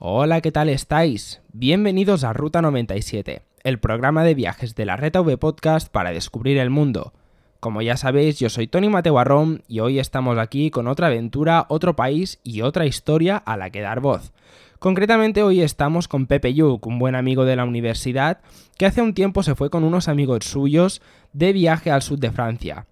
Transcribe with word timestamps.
Hola, 0.00 0.40
¿qué 0.42 0.52
tal 0.52 0.68
estáis? 0.68 1.40
Bienvenidos 1.52 2.22
a 2.22 2.32
Ruta 2.32 2.62
97, 2.62 3.42
el 3.64 3.80
programa 3.80 4.22
de 4.22 4.34
viajes 4.34 4.76
de 4.76 4.84
la 4.84 4.96
Reta 4.96 5.20
V 5.22 5.38
Podcast 5.38 5.88
para 5.88 6.12
descubrir 6.12 6.56
el 6.58 6.70
mundo. 6.70 7.12
Como 7.58 7.82
ya 7.82 7.96
sabéis, 7.96 8.38
yo 8.38 8.48
soy 8.48 8.68
Tony 8.68 8.88
Mateo 8.88 9.18
Arrón 9.18 9.64
y 9.66 9.80
hoy 9.80 9.98
estamos 9.98 10.38
aquí 10.38 10.70
con 10.70 10.86
otra 10.86 11.08
aventura, 11.08 11.66
otro 11.68 11.96
país 11.96 12.38
y 12.44 12.62
otra 12.62 12.86
historia 12.86 13.38
a 13.38 13.56
la 13.56 13.70
que 13.70 13.80
dar 13.80 13.98
voz. 13.98 14.32
Concretamente 14.78 15.42
hoy 15.42 15.62
estamos 15.62 16.06
con 16.06 16.28
Pepe 16.28 16.54
Yuk, 16.54 16.86
un 16.86 17.00
buen 17.00 17.16
amigo 17.16 17.44
de 17.44 17.56
la 17.56 17.64
universidad, 17.64 18.38
que 18.76 18.86
hace 18.86 19.02
un 19.02 19.14
tiempo 19.14 19.42
se 19.42 19.56
fue 19.56 19.68
con 19.68 19.82
unos 19.82 20.06
amigos 20.06 20.44
suyos 20.44 21.02
de 21.32 21.52
viaje 21.52 21.90
al 21.90 22.02
sur 22.02 22.20
de 22.20 22.30
Francia. 22.30 22.86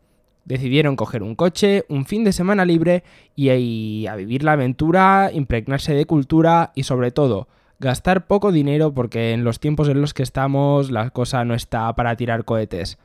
Decidieron 0.47 0.95
coger 0.95 1.25
un 1.25 1.35
coche, 1.35 1.85
un 1.89 2.07
fin 2.07 2.23
de 2.23 2.33
semana 2.33 2.65
libre 2.65 3.03
y, 3.35 4.07
a 4.07 4.15
vivir 4.15 4.45
la 4.45 4.53
aventura, 4.53 5.31
impregnarse 5.33 5.93
de 5.93 6.07
cultura 6.07 6.71
y 6.75 6.85
sobre 6.85 7.11
todo 7.11 7.49
gastar 7.79 8.27
poco 8.27 8.53
dinero 8.53 8.95
porque 8.95 9.33
en 9.33 9.45
los 9.45 9.61
tiempos 9.61 9.89
en 9.89 10.01
los 10.01 10.15
que 10.15 10.23
estamos 10.23 10.91
la 10.91 11.11
cosa 11.11 11.45
no 11.45 11.55
está 11.55 11.93
para 11.95 12.17
tirar 12.17 12.45
cohetes. 12.45 12.97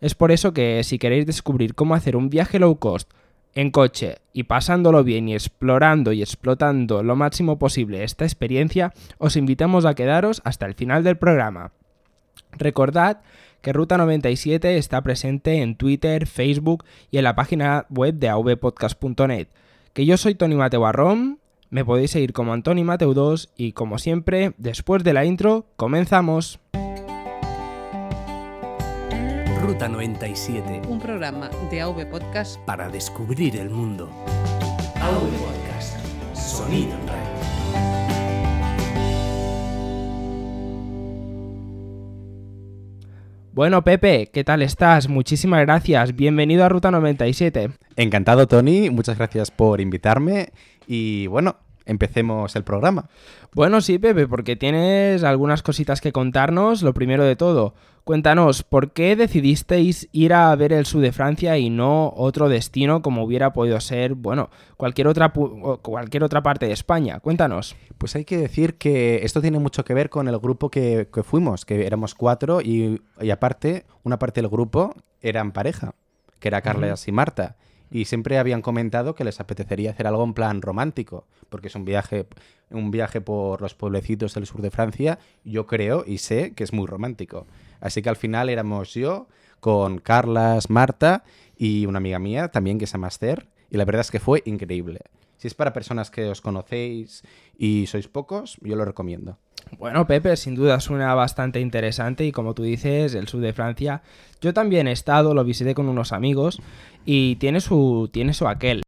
Es 0.00 0.14
por 0.14 0.30
eso 0.30 0.52
que 0.52 0.84
si 0.84 0.98
queréis 0.98 1.26
descubrir 1.26 1.74
cómo 1.74 1.94
hacer 1.94 2.16
un 2.16 2.30
viaje 2.30 2.58
low 2.58 2.78
cost 2.78 3.10
en 3.54 3.70
coche 3.70 4.18
y 4.32 4.44
pasándolo 4.44 5.02
bien 5.02 5.28
y 5.28 5.34
explorando 5.34 6.12
y 6.12 6.22
explotando 6.22 7.02
lo 7.02 7.16
máximo 7.16 7.58
posible 7.58 8.04
esta 8.04 8.24
experiencia, 8.24 8.92
os 9.18 9.36
invitamos 9.36 9.86
a 9.86 9.94
quedaros 9.94 10.42
hasta 10.44 10.66
el 10.66 10.74
final 10.74 11.02
del 11.02 11.16
programa. 11.16 11.72
Recordad 12.52 13.22
que 13.62 13.72
Ruta 13.72 13.98
97 13.98 14.76
está 14.76 15.02
presente 15.02 15.62
en 15.62 15.76
Twitter, 15.76 16.26
Facebook 16.26 16.84
y 17.10 17.18
en 17.18 17.24
la 17.24 17.34
página 17.34 17.86
web 17.90 18.14
de 18.14 18.28
avpodcast.net. 18.28 19.48
Que 19.92 20.06
yo 20.06 20.16
soy 20.16 20.34
Tony 20.34 20.54
Mateo 20.54 20.80
Barrón, 20.80 21.38
me 21.70 21.84
podéis 21.84 22.10
seguir 22.10 22.32
como 22.32 22.52
Antoni 22.52 22.84
Mateo 22.84 23.14
2 23.14 23.50
y 23.56 23.72
como 23.72 23.98
siempre, 23.98 24.52
después 24.58 25.04
de 25.04 25.12
la 25.12 25.24
intro, 25.24 25.66
comenzamos. 25.76 26.58
Ruta 29.60 29.88
97. 29.88 30.82
Un 30.88 30.98
programa 30.98 31.50
de 31.70 31.80
AV 31.80 32.10
Podcast 32.10 32.58
para 32.60 32.88
descubrir 32.88 33.56
el 33.56 33.70
mundo. 33.70 34.10
AV 35.00 35.30
Podcast. 35.38 35.98
Sonido 36.34 36.94
en 36.94 37.06
red. 37.06 37.29
Bueno, 43.52 43.82
Pepe, 43.82 44.30
¿qué 44.32 44.44
tal 44.44 44.62
estás? 44.62 45.08
Muchísimas 45.08 45.60
gracias. 45.62 46.14
Bienvenido 46.14 46.64
a 46.64 46.68
Ruta 46.68 46.92
97. 46.92 47.70
Encantado, 47.96 48.46
Tony. 48.46 48.90
Muchas 48.90 49.18
gracias 49.18 49.50
por 49.50 49.80
invitarme. 49.80 50.52
Y 50.86 51.26
bueno, 51.26 51.56
empecemos 51.90 52.54
el 52.54 52.62
programa. 52.62 53.10
Bueno, 53.52 53.80
sí, 53.80 53.98
Pepe, 53.98 54.28
porque 54.28 54.56
tienes 54.56 55.24
algunas 55.24 55.62
cositas 55.62 56.00
que 56.00 56.12
contarnos. 56.12 56.82
Lo 56.82 56.94
primero 56.94 57.24
de 57.24 57.34
todo, 57.34 57.74
cuéntanos, 58.04 58.62
¿por 58.62 58.92
qué 58.92 59.16
decidisteis 59.16 60.08
ir 60.12 60.32
a 60.32 60.54
ver 60.54 60.72
el 60.72 60.86
sur 60.86 61.02
de 61.02 61.10
Francia 61.10 61.58
y 61.58 61.68
no 61.68 62.12
otro 62.16 62.48
destino 62.48 63.02
como 63.02 63.24
hubiera 63.24 63.52
podido 63.52 63.80
ser, 63.80 64.14
bueno, 64.14 64.50
cualquier 64.76 65.08
otra, 65.08 65.32
cualquier 65.82 66.22
otra 66.22 66.42
parte 66.42 66.66
de 66.66 66.72
España? 66.72 67.18
Cuéntanos. 67.18 67.74
Pues 67.98 68.14
hay 68.14 68.24
que 68.24 68.38
decir 68.38 68.78
que 68.78 69.24
esto 69.24 69.40
tiene 69.40 69.58
mucho 69.58 69.84
que 69.84 69.92
ver 69.92 70.10
con 70.10 70.28
el 70.28 70.38
grupo 70.38 70.70
que, 70.70 71.08
fuimos, 71.24 71.64
que 71.64 71.86
éramos 71.86 72.14
cuatro 72.14 72.60
y, 72.60 73.02
aparte, 73.30 73.84
una 74.04 74.18
parte 74.18 74.40
del 74.40 74.48
grupo 74.48 74.94
eran 75.20 75.50
pareja, 75.50 75.94
que 76.38 76.48
era 76.48 76.62
Carles 76.62 77.08
y 77.08 77.12
Marta 77.12 77.56
y 77.90 78.04
siempre 78.04 78.38
habían 78.38 78.62
comentado 78.62 79.14
que 79.14 79.24
les 79.24 79.40
apetecería 79.40 79.90
hacer 79.90 80.06
algo 80.06 80.24
en 80.24 80.34
plan 80.34 80.62
romántico, 80.62 81.26
porque 81.48 81.68
es 81.68 81.74
un 81.74 81.84
viaje, 81.84 82.26
un 82.70 82.90
viaje 82.90 83.20
por 83.20 83.60
los 83.60 83.74
pueblecitos 83.74 84.34
del 84.34 84.46
sur 84.46 84.62
de 84.62 84.70
Francia, 84.70 85.18
yo 85.44 85.66
creo 85.66 86.04
y 86.06 86.18
sé 86.18 86.54
que 86.54 86.64
es 86.64 86.72
muy 86.72 86.86
romántico. 86.86 87.46
Así 87.80 88.02
que 88.02 88.08
al 88.08 88.16
final 88.16 88.48
éramos 88.48 88.94
yo 88.94 89.26
con 89.58 89.98
Carlas, 89.98 90.70
Marta 90.70 91.24
y 91.56 91.86
una 91.86 91.98
amiga 91.98 92.18
mía 92.18 92.48
también 92.48 92.78
que 92.78 92.86
se 92.86 92.92
llama 92.92 93.08
Esther, 93.08 93.46
y 93.70 93.76
la 93.76 93.84
verdad 93.84 94.00
es 94.00 94.10
que 94.10 94.20
fue 94.20 94.42
increíble. 94.46 95.00
Si 95.36 95.48
es 95.48 95.54
para 95.54 95.72
personas 95.72 96.10
que 96.10 96.28
os 96.28 96.42
conocéis 96.42 97.22
y 97.56 97.86
sois 97.86 98.08
pocos, 98.08 98.58
yo 98.60 98.76
lo 98.76 98.84
recomiendo. 98.84 99.38
Bueno, 99.78 100.06
Pepe, 100.06 100.36
sin 100.36 100.54
duda 100.54 100.80
suena 100.80 101.14
bastante 101.14 101.60
interesante 101.60 102.24
y 102.24 102.32
como 102.32 102.54
tú 102.54 102.62
dices, 102.62 103.14
el 103.14 103.28
sur 103.28 103.40
de 103.40 103.52
Francia, 103.52 104.02
yo 104.40 104.52
también 104.52 104.88
he 104.88 104.92
estado, 104.92 105.34
lo 105.34 105.44
visité 105.44 105.74
con 105.74 105.88
unos 105.88 106.12
amigos 106.12 106.60
y 107.04 107.36
tiene 107.36 107.60
su, 107.60 108.08
tiene 108.12 108.34
su 108.34 108.46
aquel. 108.46 108.82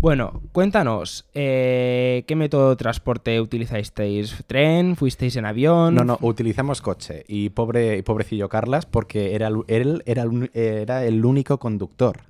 Bueno, 0.00 0.40
cuéntanos, 0.52 1.26
eh, 1.34 2.24
¿qué 2.26 2.34
método 2.34 2.70
de 2.70 2.76
transporte 2.76 3.38
utilizasteis? 3.38 4.44
¿Tren? 4.46 4.96
¿Fuisteis 4.96 5.36
en 5.36 5.44
avión? 5.44 5.94
No, 5.94 6.04
no, 6.04 6.16
utilizamos 6.22 6.80
coche. 6.80 7.24
Y 7.28 7.50
pobre 7.50 8.02
pobrecillo 8.02 8.48
Carlas, 8.48 8.86
porque 8.86 9.34
era, 9.34 9.50
él 9.68 10.02
era, 10.06 10.24
era 10.54 11.04
el 11.04 11.22
único 11.22 11.58
conductor. 11.58 12.20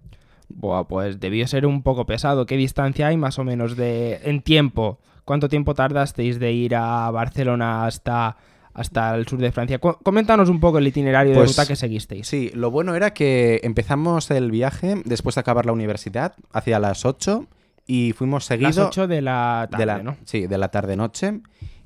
Buah, 0.54 0.84
pues 0.84 1.20
debió 1.20 1.46
ser 1.46 1.66
un 1.66 1.82
poco 1.82 2.06
pesado. 2.06 2.46
¿Qué 2.46 2.56
distancia 2.56 3.06
hay 3.08 3.16
más 3.16 3.38
o 3.38 3.44
menos 3.44 3.76
de 3.76 4.20
en 4.24 4.42
tiempo? 4.42 4.98
¿Cuánto 5.24 5.48
tiempo 5.48 5.74
tardasteis 5.74 6.38
de 6.38 6.52
ir 6.52 6.74
a 6.74 7.10
Barcelona 7.10 7.86
hasta, 7.86 8.36
hasta 8.74 9.14
el 9.14 9.26
sur 9.26 9.38
de 9.38 9.52
Francia? 9.52 9.78
Coméntanos 9.78 10.48
un 10.48 10.60
poco 10.60 10.78
el 10.78 10.86
itinerario 10.86 11.34
de 11.34 11.38
pues 11.38 11.50
ruta 11.50 11.66
que 11.66 11.76
seguisteis. 11.76 12.26
Sí, 12.26 12.50
lo 12.54 12.70
bueno 12.70 12.94
era 12.94 13.14
que 13.14 13.60
empezamos 13.62 14.30
el 14.30 14.50
viaje 14.50 15.02
después 15.04 15.36
de 15.36 15.42
acabar 15.42 15.66
la 15.66 15.72
universidad, 15.72 16.34
hacia 16.52 16.78
las 16.80 17.04
8, 17.04 17.46
y 17.86 18.12
fuimos 18.12 18.44
seguidos... 18.44 18.76
Las 18.76 18.86
8 18.86 19.06
de 19.06 19.22
la 19.22 19.68
tarde, 19.70 20.02
¿no? 20.02 20.16
Sí, 20.24 20.46
de 20.46 20.58
la 20.58 20.68
tarde-noche. 20.68 21.40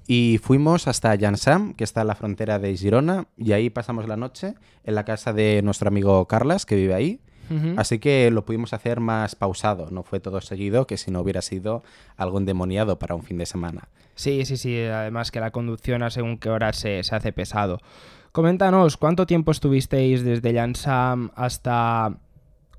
Y 0.06 0.38
fuimos 0.42 0.86
hasta 0.86 1.16
Jansam, 1.18 1.74
que 1.74 1.84
está 1.84 2.02
en 2.02 2.08
la 2.08 2.14
frontera 2.14 2.58
de 2.58 2.76
Girona, 2.76 3.26
y 3.36 3.52
ahí 3.52 3.70
pasamos 3.70 4.06
la 4.06 4.16
noche 4.16 4.54
en 4.84 4.94
la 4.94 5.04
casa 5.04 5.32
de 5.32 5.62
nuestro 5.62 5.88
amigo 5.88 6.26
Carlas, 6.26 6.66
que 6.66 6.76
vive 6.76 6.94
ahí. 6.94 7.20
Así 7.76 7.98
que 7.98 8.30
lo 8.30 8.44
pudimos 8.44 8.72
hacer 8.72 9.00
más 9.00 9.34
pausado, 9.34 9.88
no 9.90 10.02
fue 10.02 10.20
todo 10.20 10.40
seguido, 10.40 10.86
que 10.86 10.96
si 10.96 11.10
no 11.10 11.20
hubiera 11.20 11.42
sido 11.42 11.82
algo 12.16 12.38
endemoniado 12.38 12.98
para 12.98 13.14
un 13.14 13.22
fin 13.22 13.38
de 13.38 13.46
semana. 13.46 13.88
Sí, 14.14 14.44
sí, 14.44 14.56
sí, 14.56 14.80
además 14.84 15.30
que 15.30 15.40
la 15.40 15.50
conducción 15.50 16.02
a 16.02 16.10
según 16.10 16.38
qué 16.38 16.50
hora 16.50 16.72
se, 16.72 17.00
hace 17.00 17.32
pesado. 17.32 17.80
Coméntanos, 18.32 18.96
¿cuánto 18.96 19.26
tiempo 19.26 19.50
estuvisteis 19.50 20.24
desde 20.24 20.52
Llansam 20.52 21.30
hasta... 21.34 22.16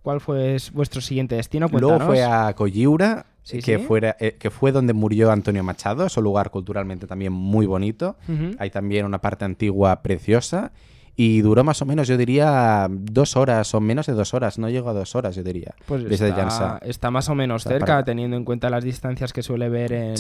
¿Cuál 0.02 0.22
fue 0.22 0.58
vuestro 0.74 1.02
siguiente 1.02 1.36
destino? 1.36 1.68
Luego 1.72 2.00
fue 2.00 2.24
a 2.24 2.54
Colliura, 2.54 3.26
que, 3.64 3.80
Fuera, 3.80 4.16
eh, 4.20 4.36
que 4.40 4.52
fue 4.52 4.72
donde 4.72 4.94
murió 4.94 5.32
Antonio 5.32 5.64
Machado, 5.64 6.06
es 6.06 6.16
un 6.16 6.24
lugar 6.24 6.52
culturalmente 6.52 7.08
también 7.08 7.34
muy 7.34 7.66
bonito. 7.66 8.16
Hay 8.60 8.70
también 8.70 9.06
una 9.06 9.20
parte 9.20 9.46
antigua 9.46 10.04
preciosa 10.04 10.72
y 11.18 11.42
duró 11.42 11.64
más 11.64 11.82
o 11.82 11.86
menos, 11.86 12.08
yo 12.08 12.18
diría, 12.18 12.88
dos 12.90 13.38
horas 13.38 13.74
o 13.74 13.80
menos 13.80 14.06
de 14.06 14.14
dos 14.14 14.34
horas. 14.34 14.60
No 14.60 14.70
llegó 14.70 14.90
a 14.90 14.94
dos 14.94 15.16
horas, 15.16 15.36
yo 15.36 15.44
diría. 15.44 15.74
Pues 15.86 16.04
desde 16.04 16.30
está, 16.30 16.80
está 16.84 17.10
más 17.10 17.30
o 17.30 17.36
menos 17.36 17.64
cerca, 17.64 18.04
teniendo 18.04 18.36
en 18.36 18.44
cuenta 18.44 18.70
las 18.70 18.84
distancias 18.84 19.32
que 19.32 19.42
suele 19.42 19.70
ver 19.70 19.94
en, 19.94 20.16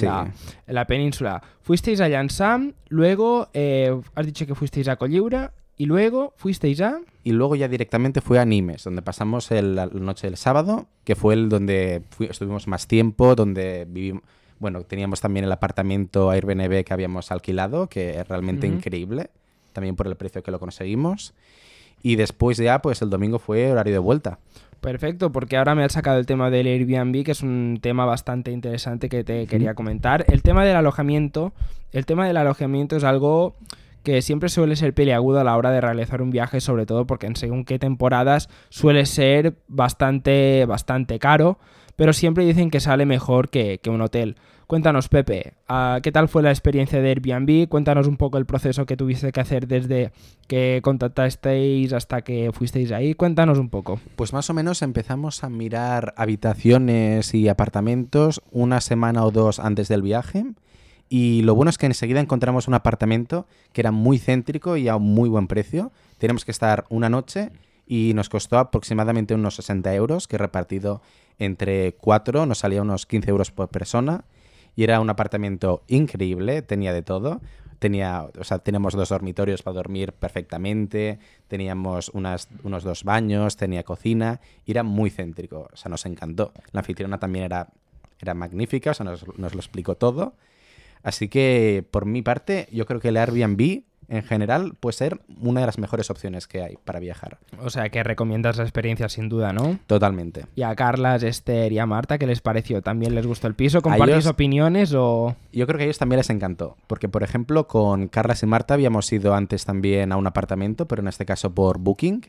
la, 0.67 0.87
península. 0.87 1.41
Fuisteis 1.61 1.99
a 1.99 2.07
Llançà, 2.07 2.73
luego 2.87 3.49
eh, 3.53 3.93
has 4.15 4.25
dicho 4.25 4.45
que 4.45 4.55
fuisteis 4.55 4.87
a 4.87 4.95
Colliura 4.95 5.51
y 5.77 5.85
luego 5.85 6.33
fuisteis 6.37 6.79
a... 6.79 6.99
Y 7.25 7.33
luego 7.33 7.55
ya 7.55 7.67
directamente 7.67 8.21
fue 8.21 8.39
a 8.39 8.45
Nimes, 8.45 8.83
donde 8.85 9.01
pasamos 9.01 9.51
la 9.51 9.87
noche 9.87 10.27
del 10.27 10.37
sábado, 10.37 10.87
que 11.03 11.15
fue 11.15 11.33
el 11.33 11.49
donde 11.49 12.03
estuvimos 12.19 12.67
más 12.67 12.87
tiempo, 12.87 13.35
donde 13.35 13.85
vivimos... 13.89 14.23
Bueno, 14.59 14.83
teníamos 14.83 15.19
también 15.19 15.43
el 15.43 15.51
apartamento 15.51 16.29
Airbnb 16.29 16.85
que 16.85 16.93
habíamos 16.93 17.29
alquilado, 17.31 17.87
que 17.87 18.17
es 18.17 18.27
realmente 18.29 18.67
increíble 18.67 19.29
también 19.75 19.95
por 19.95 20.07
el 20.07 20.15
precio 20.15 20.41
que 20.41 20.49
lo 20.49 20.59
conseguimos. 20.59 21.35
Y 22.01 22.15
después 22.15 22.57
ya, 22.57 22.81
pues 22.81 23.03
el 23.03 23.11
domingo 23.11 23.37
fue 23.37 23.71
horario 23.71 23.93
de 23.93 23.99
vuelta. 23.99 24.39
Perfecto, 24.81 25.31
porque 25.31 25.57
ahora 25.57 25.75
me 25.75 25.83
has 25.83 25.93
sacado 25.93 26.19
el 26.19 26.25
tema 26.25 26.49
del 26.49 26.67
Airbnb, 26.67 27.23
que 27.23 27.31
es 27.31 27.41
un 27.41 27.79
tema 27.81 28.05
bastante 28.05 28.51
interesante 28.51 29.09
que 29.09 29.23
te 29.23 29.47
quería 29.47 29.73
comentar. 29.73 30.25
El 30.27 30.43
tema 30.43 30.63
del 30.63 30.75
alojamiento, 30.75 31.53
el 31.91 32.05
tema 32.05 32.27
del 32.27 32.37
alojamiento 32.37 32.95
es 32.95 33.03
algo 33.03 33.55
que 34.03 34.21
siempre 34.21 34.49
suele 34.49 34.75
ser 34.75 34.93
peliagudo 34.93 35.39
a 35.39 35.43
la 35.43 35.57
hora 35.57 35.71
de 35.71 35.81
realizar 35.81 36.21
un 36.21 36.29
viaje, 36.29 36.61
sobre 36.61 36.85
todo 36.85 37.07
porque 37.07 37.25
en 37.25 37.35
según 37.35 37.65
qué 37.65 37.79
temporadas 37.79 38.49
suele 38.69 39.07
ser 39.07 39.55
bastante, 39.67 40.65
bastante 40.67 41.17
caro, 41.17 41.57
pero 41.95 42.13
siempre 42.13 42.45
dicen 42.45 42.69
que 42.69 42.79
sale 42.79 43.05
mejor 43.05 43.49
que, 43.49 43.79
un 43.87 44.01
hotel. 44.01 44.35
Cuéntanos, 44.67 45.09
Pepe, 45.09 45.53
ah, 45.67 45.99
¿qué 46.01 46.11
tal 46.11 46.27
fue 46.27 46.41
la 46.41 46.49
experiencia 46.49 46.99
de 46.99 47.09
Airbnb? 47.09 47.69
Cuéntanos 47.69 48.07
un 48.07 48.17
poco 48.17 48.39
el 48.39 48.45
proceso 48.45 48.87
que 48.87 48.97
tuviste 48.97 49.31
que 49.31 49.39
hacer 49.39 49.67
desde 49.67 50.11
que 50.47 50.79
contactasteis 50.83 51.93
hasta 51.93 52.23
que 52.23 52.51
fuisteis 52.51 52.91
ahí. 52.91 53.13
Cuéntanos 53.13 53.59
un 53.59 53.69
poco. 53.69 53.99
Pues 54.15 54.33
más 54.33 54.49
o 54.49 54.55
menos 54.55 54.81
empezamos 54.81 55.43
a 55.43 55.49
mirar 55.49 56.15
habitaciones 56.17 57.35
y 57.35 57.47
apartamentos 57.47 58.41
una 58.51 58.81
semana 58.81 59.23
o 59.23 59.31
dos 59.31 59.59
antes 59.59 59.87
del 59.87 60.01
viaje. 60.01 60.45
Y 61.09 61.43
lo 61.43 61.53
bueno 61.53 61.69
es 61.69 61.77
que 61.77 61.85
enseguida 61.85 62.19
encontramos 62.19 62.67
un 62.67 62.73
apartamento 62.73 63.45
que 63.71 63.81
era 63.81 63.91
muy 63.91 64.17
céntrico 64.17 64.77
y 64.77 64.87
a 64.87 64.95
un 64.95 65.13
muy 65.13 65.29
buen 65.29 65.47
precio. 65.47 65.91
Tenemos 66.17 66.43
que 66.43 66.51
estar 66.51 66.85
una 66.89 67.09
noche 67.09 67.51
y 67.87 68.13
nos 68.15 68.29
costó 68.29 68.57
aproximadamente 68.57 69.35
unos 69.35 69.55
60 69.55 69.93
euros, 69.93 70.27
que 70.27 70.37
repartido 70.37 71.01
entre 71.39 71.93
cuatro 71.93 72.45
nos 72.45 72.59
salía 72.59 72.81
unos 72.81 73.05
15 73.05 73.29
euros 73.29 73.51
por 73.51 73.69
persona 73.69 74.25
y 74.75 74.83
era 74.83 74.99
un 74.99 75.09
apartamento 75.09 75.83
increíble, 75.87 76.61
tenía 76.61 76.93
de 76.93 77.01
todo. 77.01 77.41
Tenía, 77.79 78.25
o 78.39 78.43
sea, 78.43 78.59
teníamos 78.59 78.93
dos 78.93 79.09
dormitorios 79.09 79.61
para 79.61 79.75
dormir 79.75 80.13
perfectamente, 80.13 81.19
teníamos 81.47 82.09
unas, 82.09 82.47
unos 82.63 82.83
dos 82.83 83.03
baños, 83.03 83.57
tenía 83.57 83.83
cocina, 83.83 84.39
y 84.65 84.71
era 84.71 84.83
muy 84.83 85.09
céntrico, 85.09 85.69
o 85.71 85.75
sea, 85.75 85.89
nos 85.89 86.05
encantó. 86.05 86.53
La 86.71 86.79
anfitriona 86.79 87.19
también 87.19 87.45
era, 87.45 87.67
era 88.19 88.33
magnífica, 88.33 88.91
o 88.91 88.93
sea, 88.93 89.03
nos, 89.03 89.25
nos 89.37 89.53
lo 89.53 89.59
explicó 89.59 89.95
todo. 89.95 90.35
Así 91.03 91.27
que, 91.27 91.85
por 91.91 92.05
mi 92.05 92.21
parte, 92.21 92.67
yo 92.71 92.85
creo 92.85 92.99
que 92.99 93.09
el 93.09 93.17
Airbnb 93.17 93.83
en 94.07 94.23
general 94.23 94.73
puede 94.79 94.93
ser 94.93 95.19
una 95.41 95.61
de 95.61 95.65
las 95.65 95.77
mejores 95.77 96.09
opciones 96.09 96.47
que 96.47 96.61
hay 96.61 96.77
para 96.83 96.99
viajar. 96.99 97.37
O 97.61 97.69
sea 97.69 97.89
que 97.89 98.03
recomiendas 98.03 98.57
la 98.57 98.63
experiencia 98.63 99.09
sin 99.09 99.29
duda, 99.29 99.53
¿no? 99.53 99.79
Totalmente. 99.87 100.45
Y 100.55 100.61
a 100.63 100.75
Carlas, 100.75 101.23
Esther 101.23 101.71
y 101.71 101.79
a 101.79 101.85
Marta, 101.85 102.17
¿qué 102.17 102.27
les 102.27 102.41
pareció? 102.41 102.81
¿También 102.81 103.15
les 103.15 103.25
gustó 103.25 103.47
el 103.47 103.55
piso? 103.55 103.81
¿Compartís 103.81 104.15
ellos- 104.15 104.27
opiniones 104.27 104.93
o...? 104.95 105.35
Yo 105.51 105.67
creo 105.67 105.77
que 105.77 105.83
a 105.83 105.85
ellos 105.85 105.97
también 105.97 106.17
les 106.17 106.29
encantó, 106.29 106.77
porque 106.87 107.09
por 107.09 107.23
ejemplo 107.23 107.67
con 107.67 108.07
Carlas 108.07 108.43
y 108.43 108.45
Marta 108.45 108.73
habíamos 108.73 109.11
ido 109.11 109.33
antes 109.35 109.65
también 109.65 110.11
a 110.11 110.17
un 110.17 110.27
apartamento, 110.27 110.87
pero 110.87 111.01
en 111.01 111.07
este 111.07 111.25
caso 111.25 111.53
por 111.53 111.79
Booking. 111.79 112.25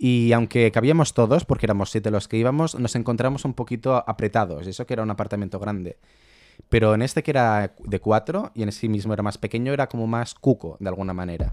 Y 0.00 0.30
aunque 0.32 0.70
cabíamos 0.70 1.12
todos, 1.12 1.44
porque 1.44 1.66
éramos 1.66 1.90
siete 1.90 2.12
los 2.12 2.28
que 2.28 2.36
íbamos, 2.36 2.78
nos 2.78 2.94
encontramos 2.94 3.44
un 3.44 3.54
poquito 3.54 3.96
apretados, 4.08 4.66
y 4.66 4.70
eso 4.70 4.86
que 4.86 4.94
era 4.94 5.02
un 5.02 5.10
apartamento 5.10 5.58
grande. 5.58 5.96
Pero 6.68 6.94
en 6.94 7.02
este 7.02 7.22
que 7.22 7.30
era 7.30 7.74
de 7.78 8.00
cuatro 8.00 8.50
y 8.54 8.62
en 8.62 8.72
sí 8.72 8.88
mismo 8.88 9.12
era 9.12 9.22
más 9.22 9.38
pequeño, 9.38 9.72
era 9.72 9.88
como 9.88 10.06
más 10.06 10.34
cuco, 10.34 10.76
de 10.80 10.88
alguna 10.88 11.14
manera. 11.14 11.50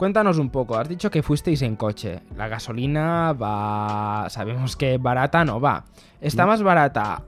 Cuéntanos 0.00 0.38
un 0.38 0.48
poco, 0.48 0.78
has 0.78 0.88
dicho 0.88 1.10
que 1.10 1.22
fuisteis 1.22 1.60
en 1.60 1.76
coche. 1.76 2.20
La 2.34 2.48
gasolina 2.48 3.34
va... 3.34 4.30
Sabemos 4.30 4.74
que 4.74 4.96
barata 4.96 5.44
no 5.44 5.60
va. 5.60 5.84
¿Está 6.22 6.46
más 6.46 6.62
barata 6.62 7.24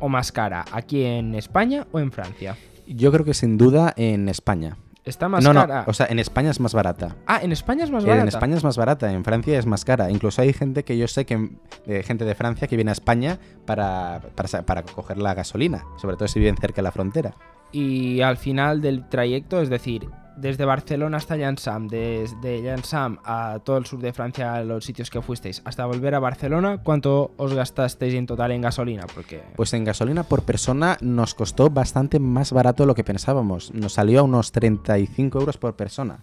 o 0.00 0.10
más 0.10 0.30
cara 0.30 0.66
aquí 0.70 1.02
en 1.02 1.34
España 1.34 1.86
o 1.92 2.00
en 2.00 2.12
Francia? 2.12 2.58
Yo 2.86 3.10
creo 3.10 3.24
que 3.24 3.32
sin 3.32 3.56
duda 3.56 3.94
en 3.96 4.28
España. 4.28 4.76
¿Está 5.06 5.30
más 5.30 5.42
no, 5.42 5.54
cara? 5.54 5.84
no, 5.86 5.90
o 5.90 5.94
sea, 5.94 6.04
en 6.10 6.18
España 6.18 6.50
es 6.50 6.60
más 6.60 6.74
barata. 6.74 7.16
Ah, 7.26 7.40
en 7.42 7.52
España 7.52 7.84
es 7.84 7.90
más 7.90 8.04
barata. 8.04 8.20
En 8.20 8.28
España 8.28 8.56
es 8.58 8.64
más 8.64 8.76
barata, 8.76 9.10
en 9.10 9.24
Francia 9.24 9.58
es 9.58 9.64
más 9.64 9.86
cara. 9.86 10.10
Incluso 10.10 10.42
hay 10.42 10.52
gente 10.52 10.84
que 10.84 10.98
yo 10.98 11.08
sé 11.08 11.24
que 11.24 11.52
eh, 11.86 12.02
gente 12.02 12.26
de 12.26 12.34
Francia 12.34 12.68
que 12.68 12.76
viene 12.76 12.90
a 12.90 12.92
España 12.92 13.38
para, 13.64 14.20
para 14.66 14.82
coger 14.82 15.16
la 15.16 15.32
gasolina, 15.32 15.86
sobre 15.96 16.16
todo 16.16 16.28
si 16.28 16.38
viven 16.38 16.58
cerca 16.58 16.76
de 16.76 16.82
la 16.82 16.92
frontera. 16.92 17.34
Y 17.72 18.20
al 18.20 18.36
final 18.36 18.82
del 18.82 19.08
trayecto, 19.08 19.62
es 19.62 19.70
decir, 19.70 20.06
desde 20.36 20.64
Barcelona 20.64 21.16
hasta 21.18 21.36
Llansam, 21.36 21.88
desde 21.88 22.62
Llansam 22.62 23.18
a 23.24 23.60
todo 23.64 23.76
el 23.78 23.86
sur 23.86 24.00
de 24.00 24.12
Francia, 24.12 24.54
a 24.54 24.64
los 24.64 24.84
sitios 24.84 25.10
que 25.10 25.22
fuisteis, 25.22 25.62
hasta 25.64 25.86
volver 25.86 26.14
a 26.14 26.18
Barcelona, 26.18 26.78
¿cuánto 26.82 27.32
os 27.36 27.54
gastasteis 27.54 28.14
en 28.14 28.26
total 28.26 28.50
en 28.52 28.62
gasolina? 28.62 29.04
Porque 29.14 29.42
Pues 29.56 29.72
en 29.74 29.84
gasolina 29.84 30.24
por 30.24 30.42
persona 30.42 30.96
nos 31.00 31.34
costó 31.34 31.70
bastante 31.70 32.18
más 32.18 32.52
barato 32.52 32.82
de 32.82 32.88
lo 32.88 32.94
que 32.94 33.04
pensábamos. 33.04 33.72
Nos 33.74 33.92
salió 33.94 34.20
a 34.20 34.22
unos 34.24 34.50
35 34.52 35.38
euros 35.40 35.56
por 35.56 35.74
persona. 35.76 36.18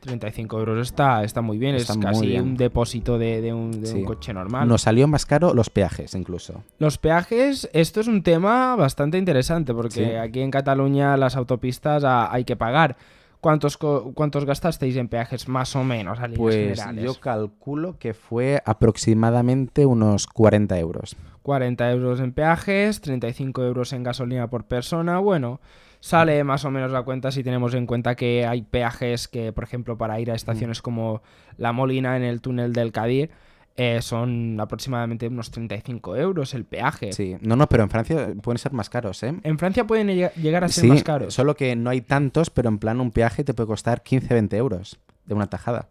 35 0.00 0.58
euros 0.58 0.86
está, 0.88 1.24
está 1.24 1.40
muy 1.40 1.56
bien, 1.56 1.76
Está 1.76 1.94
es 1.94 1.98
casi 1.98 2.26
bien. 2.26 2.42
un 2.42 2.56
depósito 2.58 3.16
de, 3.16 3.40
de 3.40 3.54
un, 3.54 3.70
de 3.70 3.90
un 3.90 3.98
Sí. 4.00 4.04
coche 4.04 4.34
normal. 4.34 4.68
Nos 4.68 4.82
salió 4.82 5.08
más 5.08 5.24
caro 5.24 5.54
los 5.54 5.70
peajes 5.70 6.14
incluso. 6.14 6.62
Los 6.78 6.98
peajes, 6.98 7.70
esto 7.72 8.00
es 8.00 8.06
un 8.06 8.22
tema 8.22 8.76
bastante 8.76 9.16
interesante 9.16 9.72
porque 9.72 10.04
Sí. 10.04 10.14
aquí 10.14 10.40
en 10.40 10.50
Cataluña 10.50 11.16
las 11.16 11.36
autopistas 11.36 12.04
hay 12.04 12.44
que 12.44 12.54
pagar. 12.54 12.96
¿Cuántos, 13.44 13.76
¿Cuántos 13.76 14.46
gastasteis 14.46 14.96
en 14.96 15.08
peajes 15.08 15.48
más 15.48 15.76
o 15.76 15.84
menos 15.84 16.18
a 16.18 16.28
líneas 16.28 16.38
Pues 16.38 16.56
generales? 16.56 17.04
yo 17.04 17.20
calculo 17.20 17.98
que 17.98 18.14
fue 18.14 18.62
aproximadamente 18.64 19.84
unos 19.84 20.26
40 20.26 20.78
euros. 20.78 21.14
40 21.42 21.90
euros 21.92 22.20
en 22.20 22.32
peajes, 22.32 23.02
35 23.02 23.62
euros 23.62 23.92
en 23.92 24.02
gasolina 24.02 24.48
por 24.48 24.64
persona. 24.64 25.18
Bueno, 25.18 25.60
sale 26.00 26.42
más 26.42 26.64
o 26.64 26.70
menos 26.70 26.90
la 26.90 27.02
cuenta 27.02 27.30
si 27.32 27.44
tenemos 27.44 27.74
en 27.74 27.84
cuenta 27.84 28.14
que 28.14 28.46
hay 28.46 28.62
peajes 28.62 29.28
que, 29.28 29.52
por 29.52 29.64
ejemplo, 29.64 29.98
para 29.98 30.18
ir 30.20 30.30
a 30.30 30.34
estaciones 30.34 30.80
como 30.80 31.20
La 31.58 31.72
Molina 31.72 32.16
en 32.16 32.22
el 32.22 32.40
túnel 32.40 32.72
del 32.72 32.92
Cadir, 32.92 33.30
eh, 33.76 34.00
son 34.02 34.58
aproximadamente 34.60 35.26
unos 35.26 35.50
35 35.50 36.16
euros 36.16 36.54
el 36.54 36.64
peaje. 36.64 37.12
Sí, 37.12 37.36
no, 37.40 37.56
no, 37.56 37.66
pero 37.68 37.82
en 37.82 37.90
Francia 37.90 38.32
pueden 38.42 38.58
ser 38.58 38.72
más 38.72 38.88
caros, 38.88 39.22
¿eh? 39.22 39.34
En 39.42 39.58
Francia 39.58 39.86
pueden 39.86 40.08
lleg- 40.08 40.32
llegar 40.34 40.64
a 40.64 40.68
ser 40.68 40.82
Sí, 40.82 40.88
más 40.88 41.02
caros. 41.02 41.34
solo 41.34 41.56
que 41.56 41.74
no 41.76 41.90
hay 41.90 42.00
tantos, 42.00 42.50
pero 42.50 42.68
en 42.68 42.78
plan 42.78 43.00
un 43.00 43.10
peaje 43.10 43.42
te 43.44 43.54
puede 43.54 43.66
costar 43.66 44.02
15-20 44.02 44.54
euros 44.56 44.98
de 45.26 45.34
una 45.34 45.46
tajada. 45.48 45.88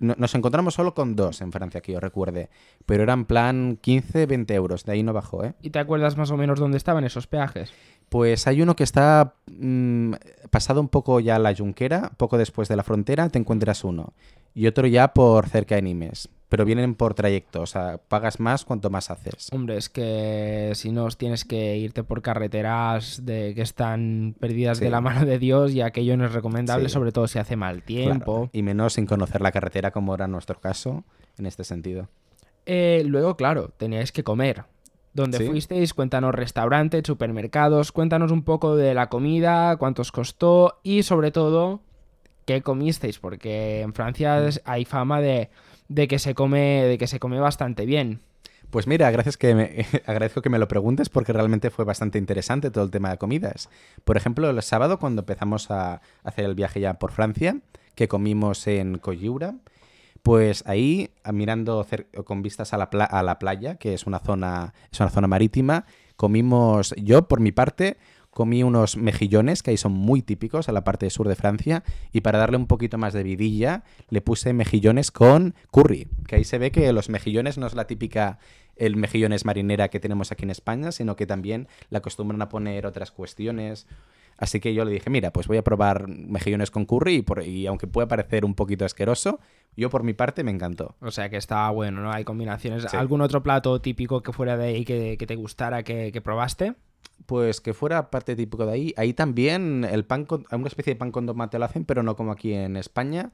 No- 0.00 0.14
Nos 0.18 0.34
encontramos 0.34 0.74
solo 0.74 0.92
con 0.92 1.14
dos 1.14 1.40
en 1.40 1.52
Francia, 1.52 1.80
que 1.80 1.92
yo 1.92 2.00
recuerde, 2.00 2.50
pero 2.84 3.04
era 3.04 3.12
en 3.12 3.24
plan 3.26 3.78
15-20 3.80 4.50
euros, 4.54 4.84
de 4.84 4.92
ahí 4.92 5.02
no 5.04 5.12
bajó, 5.12 5.44
¿eh? 5.44 5.54
¿Y 5.62 5.70
te 5.70 5.78
acuerdas 5.78 6.16
más 6.16 6.30
o 6.32 6.36
menos 6.36 6.58
dónde 6.58 6.76
estaban 6.78 7.04
esos 7.04 7.26
peajes? 7.28 7.72
Pues 8.08 8.46
hay 8.46 8.60
uno 8.60 8.76
que 8.76 8.84
está 8.84 9.34
mm, 9.46 10.12
pasado 10.50 10.80
un 10.80 10.88
poco 10.88 11.20
ya 11.20 11.38
la 11.38 11.54
Junquera, 11.54 12.10
poco 12.16 12.36
después 12.38 12.68
de 12.68 12.76
la 12.76 12.82
frontera, 12.82 13.28
te 13.28 13.38
encuentras 13.38 13.82
uno. 13.84 14.12
Y 14.52 14.66
otro 14.66 14.86
ya 14.86 15.14
por 15.14 15.48
cerca 15.48 15.76
de 15.76 15.82
Nimes. 15.82 16.28
Pero 16.54 16.64
vienen 16.64 16.94
por 16.94 17.14
trayecto, 17.14 17.62
o 17.62 17.66
sea, 17.66 17.98
pagas 18.06 18.38
más 18.38 18.64
cuanto 18.64 18.88
más 18.88 19.10
haces. 19.10 19.48
Hombre, 19.52 19.76
es 19.76 19.88
que 19.88 20.70
si 20.76 20.92
no 20.92 21.08
tienes 21.08 21.44
que 21.44 21.76
irte 21.78 22.04
por 22.04 22.22
carreteras 22.22 23.26
de 23.26 23.56
que 23.56 23.62
están 23.62 24.36
perdidas 24.38 24.78
Sí. 24.78 24.84
de 24.84 24.90
la 24.90 25.00
mano 25.00 25.26
de 25.26 25.40
Dios 25.40 25.72
y 25.72 25.80
aquello 25.80 26.16
no 26.16 26.26
es 26.26 26.32
recomendable, 26.32 26.88
Sí. 26.88 26.92
sobre 26.92 27.10
todo 27.10 27.26
si 27.26 27.40
hace 27.40 27.56
mal 27.56 27.82
Claro, 27.82 27.86
tiempo. 27.86 28.50
Y 28.52 28.62
menos 28.62 28.92
sin 28.92 29.04
conocer 29.06 29.40
la 29.40 29.50
carretera, 29.50 29.90
como 29.90 30.14
era 30.14 30.28
nuestro 30.28 30.60
caso, 30.60 31.02
en 31.38 31.46
este 31.46 31.64
sentido. 31.64 32.08
Eh, 32.66 33.02
luego, 33.04 33.36
claro, 33.36 33.70
teníais 33.76 34.12
que 34.12 34.22
comer. 34.22 34.62
¿Dónde 35.12 35.38
Sí. 35.38 35.46
fuisteis? 35.46 35.92
Cuéntanos 35.92 36.32
restaurantes, 36.36 37.02
supermercados, 37.04 37.90
cuéntanos 37.90 38.30
un 38.30 38.44
poco 38.44 38.76
de 38.76 38.94
la 38.94 39.08
comida, 39.08 39.74
cuánto 39.76 40.02
os 40.02 40.12
costó 40.12 40.78
y 40.84 41.02
sobre 41.02 41.32
todo 41.32 41.80
qué 42.44 42.62
comisteis, 42.62 43.18
porque 43.18 43.80
en 43.80 43.92
Francia 43.92 44.38
Mm. 44.40 44.58
hay 44.66 44.84
fama 44.84 45.20
de, 45.20 45.50
de 45.88 46.08
que 46.08 46.18
se 46.18 46.34
come, 46.34 46.84
de 46.84 46.98
que 46.98 47.06
se 47.06 47.18
come 47.18 47.38
bastante 47.40 47.86
bien. 47.86 48.20
Pues 48.70 48.86
mira, 48.86 49.10
gracias 49.10 49.36
que 49.36 49.54
me, 49.54 49.86
agradezco 50.06 50.42
que 50.42 50.50
me 50.50 50.58
lo 50.58 50.68
preguntes 50.68 51.08
porque 51.08 51.32
realmente 51.32 51.70
fue 51.70 51.84
bastante 51.84 52.18
interesante 52.18 52.70
todo 52.70 52.84
el 52.84 52.90
tema 52.90 53.10
de 53.10 53.18
comidas. 53.18 53.68
Por 54.04 54.16
ejemplo, 54.16 54.50
el 54.50 54.62
sábado 54.62 54.98
cuando 54.98 55.22
empezamos 55.22 55.70
a 55.70 56.00
hacer 56.22 56.44
el 56.44 56.54
viaje 56.54 56.80
ya 56.80 56.94
por 56.94 57.12
Francia, 57.12 57.58
que 57.94 58.08
comimos 58.08 58.66
en 58.66 58.98
Coyura, 58.98 59.54
pues 60.22 60.64
ahí 60.66 61.10
mirando 61.32 61.86
con 62.24 62.42
vistas 62.42 62.72
a 62.72 62.78
la, 62.78 62.84
a 62.84 63.22
la 63.22 63.38
playa, 63.38 63.76
que 63.76 63.94
es 63.94 64.06
una 64.06 64.18
zona 64.18 64.72
es 64.90 64.98
una 64.98 65.10
zona 65.10 65.28
marítima, 65.28 65.84
comimos 66.16 66.94
yo 66.96 67.28
por 67.28 67.40
mi 67.40 67.52
parte 67.52 67.98
comí 68.34 68.62
unos 68.62 68.96
mejillones 68.96 69.62
que 69.62 69.70
ahí 69.70 69.76
son 69.76 69.92
muy 69.92 70.20
típicos 70.22 70.68
a 70.68 70.72
la 70.72 70.84
parte 70.84 71.08
sur 71.10 71.28
de 71.28 71.36
Francia 71.36 71.82
y 72.12 72.20
para 72.20 72.38
darle 72.38 72.56
un 72.56 72.66
poquito 72.66 72.98
más 72.98 73.12
de 73.14 73.22
vidilla 73.22 73.84
le 74.10 74.20
puse 74.20 74.52
mejillones 74.52 75.10
con 75.10 75.54
curry, 75.70 76.08
que 76.26 76.36
ahí 76.36 76.44
se 76.44 76.58
ve 76.58 76.70
que 76.72 76.92
los 76.92 77.08
mejillones 77.08 77.56
no 77.58 77.66
es 77.66 77.74
la 77.74 77.86
típica 77.86 78.38
el 78.76 78.96
mejillones 78.96 79.44
marinera 79.44 79.88
que 79.88 80.00
tenemos 80.00 80.32
aquí 80.32 80.42
en 80.42 80.50
España, 80.50 80.90
sino 80.90 81.14
que 81.14 81.26
también 81.26 81.68
la 81.90 81.98
acostumbran 81.98 82.42
a 82.42 82.48
poner 82.48 82.86
otras 82.86 83.12
cuestiones. 83.12 83.86
Así 84.36 84.58
que 84.58 84.74
yo 84.74 84.84
le 84.84 84.90
dije, 84.90 85.10
mira, 85.10 85.32
pues 85.32 85.46
voy 85.46 85.58
a 85.58 85.62
probar 85.62 86.08
mejillones 86.08 86.72
con 86.72 86.84
curry 86.86 87.14
y, 87.18 87.22
por- 87.22 87.44
y 87.44 87.68
aunque 87.68 87.86
pueda 87.86 88.08
parecer 88.08 88.44
un 88.44 88.54
poquito 88.54 88.84
asqueroso, 88.84 89.38
yo 89.76 89.90
por 89.90 90.02
mi 90.02 90.12
parte 90.12 90.42
me 90.42 90.50
encantó. 90.50 90.96
O 91.00 91.12
sea 91.12 91.28
que 91.30 91.36
está 91.36 91.70
bueno, 91.70 92.00
¿no? 92.02 92.10
Hay 92.12 92.24
combinaciones. 92.24 92.84
Sí. 92.90 92.96
¿Algún 92.96 93.20
otro 93.20 93.44
plato 93.44 93.80
típico 93.80 94.22
que 94.24 94.32
fuera 94.32 94.56
de 94.56 94.66
ahí 94.66 94.84
que, 94.84 95.16
que 95.18 95.26
te 95.28 95.36
gustara, 95.36 95.84
que, 95.84 96.10
que 96.10 96.20
probaste? 96.20 96.74
Pues 97.26 97.60
que 97.60 97.72
fuera 97.72 98.10
parte 98.10 98.36
típico 98.36 98.66
de 98.66 98.72
ahí. 98.72 98.94
Ahí 98.96 99.14
también 99.14 99.84
el 99.84 100.04
pan 100.04 100.24
con, 100.26 100.44
una 100.50 100.66
especie 100.68 100.92
de 100.94 100.98
pan 100.98 101.10
con 101.10 101.26
tomate 101.26 101.58
lo 101.58 101.64
hacen, 101.64 101.84
pero 101.84 102.02
no 102.02 102.16
como 102.16 102.32
aquí 102.32 102.52
en 102.52 102.76
España. 102.76 103.32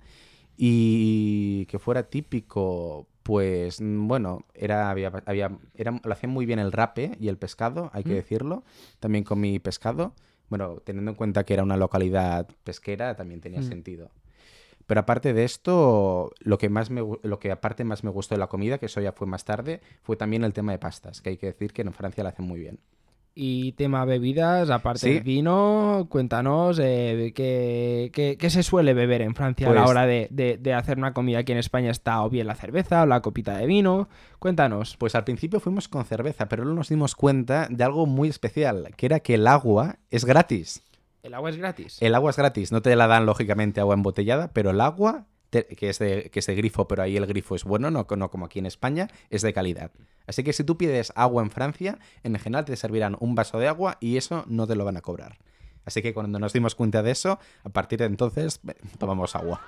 Y 0.56 1.64
que 1.66 1.78
fuera 1.78 2.02
típico, 2.04 3.06
pues 3.22 3.78
bueno, 3.80 4.44
era, 4.54 4.90
había, 4.90 5.10
había- 5.26 5.58
era- 5.74 5.98
lo 6.04 6.12
hacían 6.12 6.30
muy 6.32 6.46
bien 6.46 6.58
el 6.58 6.70
rape 6.72 7.16
y 7.18 7.28
el 7.28 7.38
pescado, 7.38 7.90
hay 7.94 8.04
que 8.04 8.10
Mm. 8.12 8.16
decirlo. 8.16 8.64
También 9.00 9.24
comí 9.24 9.58
pescado. 9.58 10.12
Bueno, 10.50 10.76
teniendo 10.84 11.12
en 11.12 11.16
cuenta 11.16 11.44
que 11.44 11.54
era 11.54 11.62
una 11.62 11.76
localidad 11.76 12.46
pesquera, 12.64 13.16
también 13.16 13.40
tenía 13.40 13.60
Mm. 13.60 13.64
sentido. 13.68 14.10
Pero 14.86 15.00
aparte 15.00 15.32
de 15.32 15.44
esto, 15.44 16.32
lo 16.40 16.58
que 16.58 16.68
más 16.68 16.90
me, 16.90 17.00
lo 17.22 17.38
que 17.38 17.52
aparte 17.52 17.84
más 17.84 18.02
me 18.04 18.10
gustó 18.10 18.34
de 18.34 18.40
la 18.40 18.48
comida, 18.48 18.78
que 18.78 18.86
eso 18.86 19.00
ya 19.00 19.12
fue 19.12 19.26
más 19.26 19.44
tarde, 19.44 19.80
fue 20.02 20.16
también 20.16 20.44
el 20.44 20.52
tema 20.52 20.72
de 20.72 20.78
pastas, 20.78 21.22
que 21.22 21.30
hay 21.30 21.36
que 21.36 21.46
decir 21.46 21.72
que 21.72 21.82
en 21.82 21.92
Francia 21.92 22.22
lo 22.24 22.28
hacen 22.28 22.44
muy 22.44 22.60
bien. 22.60 22.78
Y 23.34 23.72
tema 23.72 24.04
bebidas, 24.04 24.70
aparte 24.70 24.99
Sí. 25.00 25.14
del 25.14 25.22
vino, 25.22 26.06
cuéntanos 26.10 26.78
eh, 26.82 27.32
¿qué, 27.34 28.10
qué- 28.12 28.37
qué 28.38 28.50
se 28.50 28.62
suele 28.64 28.92
beber 28.92 29.22
en 29.22 29.34
Francia 29.37 29.68
a 29.68 29.72
la 29.72 29.80
Pues- 29.82 29.90
hora 29.90 30.04
de, 30.06 30.26
de- 30.30 30.58
de 30.58 30.75
hacer 30.75 30.99
una 30.99 31.14
comida. 31.14 31.38
Aquí 31.38 31.52
en 31.52 31.58
España 31.58 31.90
está 31.90 32.22
o 32.25 32.28
bien 32.28 32.49
la 32.49 32.56
cerveza 32.56 33.02
o 33.02 33.06
la 33.06 33.22
copita 33.22 33.56
de 33.56 33.66
vino. 33.66 34.08
Cuéntanos. 34.40 34.96
Pues 34.96 35.14
al 35.14 35.25
principio 35.25 35.60
fuimos 35.60 35.88
con 35.88 36.04
cerveza, 36.04 36.49
pero 36.49 36.64
luego 36.64 36.76
nos 36.78 36.88
dimos 36.88 37.14
cuenta 37.14 37.68
de 37.70 37.84
algo 37.84 38.04
muy 38.06 38.28
especial, 38.28 38.88
que 38.96 39.06
era 39.06 39.20
que 39.20 39.34
el 39.34 39.46
agua 39.46 39.96
es 40.10 40.25
gratis. 40.25 40.82
¿El 41.22 41.34
agua 41.34 41.50
es 41.50 41.56
gratis? 41.56 41.99
El 42.00 42.14
agua 42.16 42.30
es 42.30 42.37
gratis, 42.37 42.72
no 42.72 42.82
te 42.82 42.96
la 42.96 43.06
dan 43.06 43.26
lógicamente 43.26 43.80
agua 43.80 43.94
embotellada, 43.94 44.49
pero 44.52 44.70
el 44.70 44.80
agua, 44.80 45.26
que, 45.50 45.88
es 45.88 45.99
de, 45.99 46.30
que 46.30 46.38
es 46.38 46.47
de 46.47 46.54
grifo, 46.54 46.87
pero 46.87 47.02
ahí 47.02 47.16
el 47.16 47.26
grifo 47.26 47.54
es 47.54 47.64
bueno, 47.64 47.90
no, 47.90 48.07
no 48.09 48.30
como 48.30 48.47
aquí 48.47 48.59
en 48.59 48.66
España, 48.66 49.09
es 49.30 49.42
de 49.42 49.52
calidad. 49.52 49.90
Así 50.26 50.45
que 50.45 50.52
si 50.52 50.64
tú 50.64 50.76
pides 50.76 51.12
agua 51.16 51.42
en 51.42 51.50
Francia, 51.50 51.99
en 52.23 52.38
general 52.38 52.64
te 52.64 52.76
servirán 52.76 53.16
un 53.21 53.35
vaso 53.35 53.59
de 53.59 53.69
agua 53.69 53.99
y 54.00 54.16
eso 54.16 54.45
no 54.47 54.66
te 54.66 54.76
lo 54.76 54.85
van 54.85 54.97
a 54.97 55.00
cobrar. 55.00 55.38
Así 55.85 56.02
que 56.02 56.14
cuando 56.14 56.38
nos 56.38 56.52
dimos 56.52 56.75
cuenta 56.75 57.02
de 57.02 57.11
eso, 57.11 57.38
a 57.64 57.69
partir 57.71 57.99
de 57.99 58.04
entonces 58.04 58.61
tomamos 58.99 59.35
agua. 59.35 59.61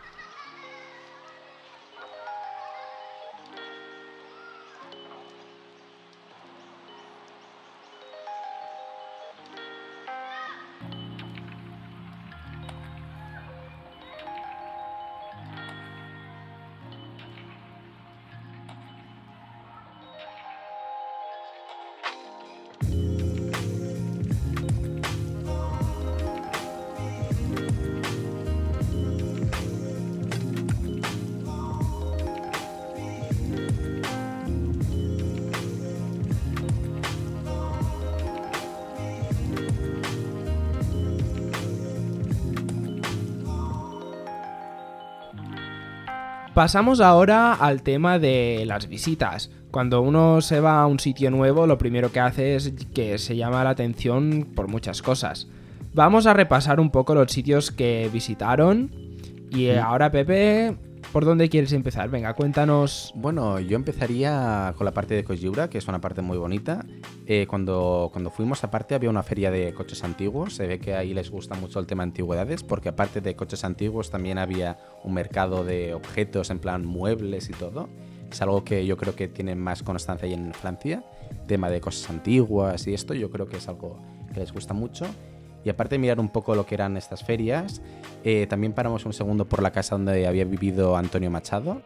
Pasamos 46.55 47.01
ahora 47.01 47.55
al 47.55 47.83
tema 47.83 48.19
de 48.19 48.65
las 48.67 48.87
visitas. 48.87 49.51
Cuando 49.71 50.03
uno 50.03 50.43
se 50.43 50.61
va 50.61 50.83
a 50.83 50.87
un 50.87 51.01
sitio 51.01 51.31
nuevo, 51.31 51.67
lo 51.67 51.79
primero 51.79 52.13
que 52.13 52.21
hace 52.21 52.57
es 52.57 52.75
que 52.95 53.17
se 53.17 53.37
llama 53.37 53.65
la 53.65 53.71
atención 53.71 54.49
por 54.55 54.69
muchas 54.69 55.01
cosas. 55.01 55.49
Vamos 55.95 56.27
a 56.27 56.35
repasar 56.35 56.79
un 56.79 56.91
poco 56.91 57.15
los 57.15 57.33
sitios 57.33 57.71
que 57.71 58.11
visitaron. 58.13 58.91
Y 59.51 59.71
ahora, 59.71 60.11
Pepe, 60.11 60.77
¿por 61.13 61.27
dónde 61.27 61.51
quieres 61.51 61.73
empezar? 61.73 62.09
Venga, 62.09 62.33
cuéntanos. 62.35 63.13
Bueno, 63.15 63.61
yo 63.61 63.77
empezaría 63.77 64.75
con 64.77 64.87
la 64.87 64.93
parte 64.93 65.15
de 65.15 65.25
Coyura, 65.25 65.69
que 65.69 65.77
es 65.77 65.87
una 65.87 66.01
parte 66.01 66.23
muy 66.23 66.39
bonita. 66.39 66.87
Eh, 67.27 67.47
cuando, 67.47 68.09
cuando 68.13 68.31
fuimos, 68.31 68.65
aparte, 68.65 68.95
había 68.95 69.11
una 69.11 69.23
feria 69.23 69.51
de 69.51 69.75
coches 69.75 70.03
antiguos. 70.05 70.55
Se 70.55 70.67
ve 70.67 70.79
que 70.79 70.95
ahí 70.95 71.13
les 71.13 71.31
gusta 71.31 71.55
mucho 71.55 71.79
el 71.79 71.87
tema 71.87 72.03
antigüedades, 72.03 72.63
porque 72.63 72.89
aparte 72.89 73.21
de 73.21 73.37
coches 73.37 73.63
antiguos, 73.65 74.11
también 74.11 74.39
había 74.39 74.79
un 75.05 75.13
mercado 75.13 75.65
de 75.65 75.93
objetos, 75.93 76.49
en 76.51 76.59
plan 76.59 76.87
muebles 76.87 77.51
y 77.51 77.53
todo. 77.53 77.91
Es 78.31 78.41
algo 78.41 78.65
que 78.65 78.87
yo 78.87 78.97
creo 78.97 79.15
que 79.15 79.29
tiene 79.29 79.55
más 79.55 79.83
constancia 79.83 80.27
ahí 80.27 80.33
en 80.33 80.55
Francia. 80.55 81.05
Tema 81.47 81.69
de 81.69 81.83
cosas 81.83 82.09
antiguas 82.09 82.87
y 82.87 82.95
esto, 82.95 83.13
yo 83.13 83.31
creo 83.31 83.47
que 83.47 83.59
es 83.59 83.69
algo 83.69 83.99
que 84.33 84.41
les 84.41 84.53
gusta 84.53 84.73
mucho. 84.73 85.07
Y 85.65 85.71
aparte 85.71 85.95
de 85.95 85.99
mirar 86.01 86.19
un 86.21 86.29
poco 86.29 86.55
lo 86.55 86.67
que 86.67 86.75
eran 86.75 86.97
estas 86.97 87.23
ferias, 87.25 87.81
eh, 88.25 88.47
también 88.49 88.73
paramos 88.73 89.05
un 89.07 89.13
segundo 89.13 89.45
por 89.47 89.63
la 89.63 89.71
casa 89.71 89.95
donde 89.97 90.27
había 90.27 90.45
vivido 90.45 90.97
Antonio 90.97 91.31
Machado, 91.31 91.83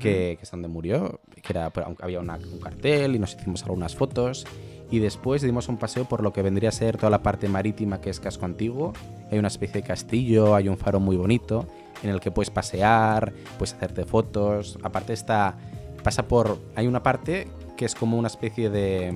que, 0.00 0.36
que 0.38 0.38
es 0.42 0.50
donde 0.50 0.68
murió, 0.68 1.20
que 1.42 1.52
era, 1.52 1.70
aunque 1.84 2.02
había 2.04 2.20
una- 2.20 2.36
un 2.38 2.58
cartel 2.60 3.14
y 3.16 3.18
nos 3.18 3.34
hicimos 3.34 3.62
algunas 3.64 3.94
fotos. 3.94 4.46
Y 4.90 4.98
después 4.98 5.42
dimos 5.42 5.68
un 5.68 5.76
paseo 5.76 6.06
por 6.06 6.22
lo 6.22 6.32
que 6.32 6.40
vendría 6.40 6.68
a 6.70 6.72
ser 6.72 6.96
toda 6.96 7.10
la 7.10 7.22
parte 7.22 7.48
marítima 7.48 8.00
que 8.00 8.08
es 8.10 8.20
casco 8.20 8.46
antiguo. 8.46 8.92
Hay 9.30 9.38
una 9.38 9.48
especie 9.48 9.82
de 9.82 9.86
castillo, 9.86 10.54
hay 10.54 10.68
un 10.68 10.78
faro 10.78 11.00
muy 11.00 11.16
bonito 11.16 11.66
en 12.02 12.10
el 12.10 12.20
que 12.20 12.30
puedes 12.30 12.50
pasear, 12.50 13.32
puedes 13.58 13.74
hacerte 13.74 14.04
fotos. 14.04 14.78
Aparte 14.82 15.12
está, 15.12 15.56
pasa 16.02 16.22
por, 16.28 16.58
hay 16.76 16.86
una 16.86 17.02
parte 17.02 17.48
que 17.76 17.84
es 17.84 17.94
como 17.94 18.16
una 18.18 18.28
especie 18.28 18.70
de, 18.70 19.12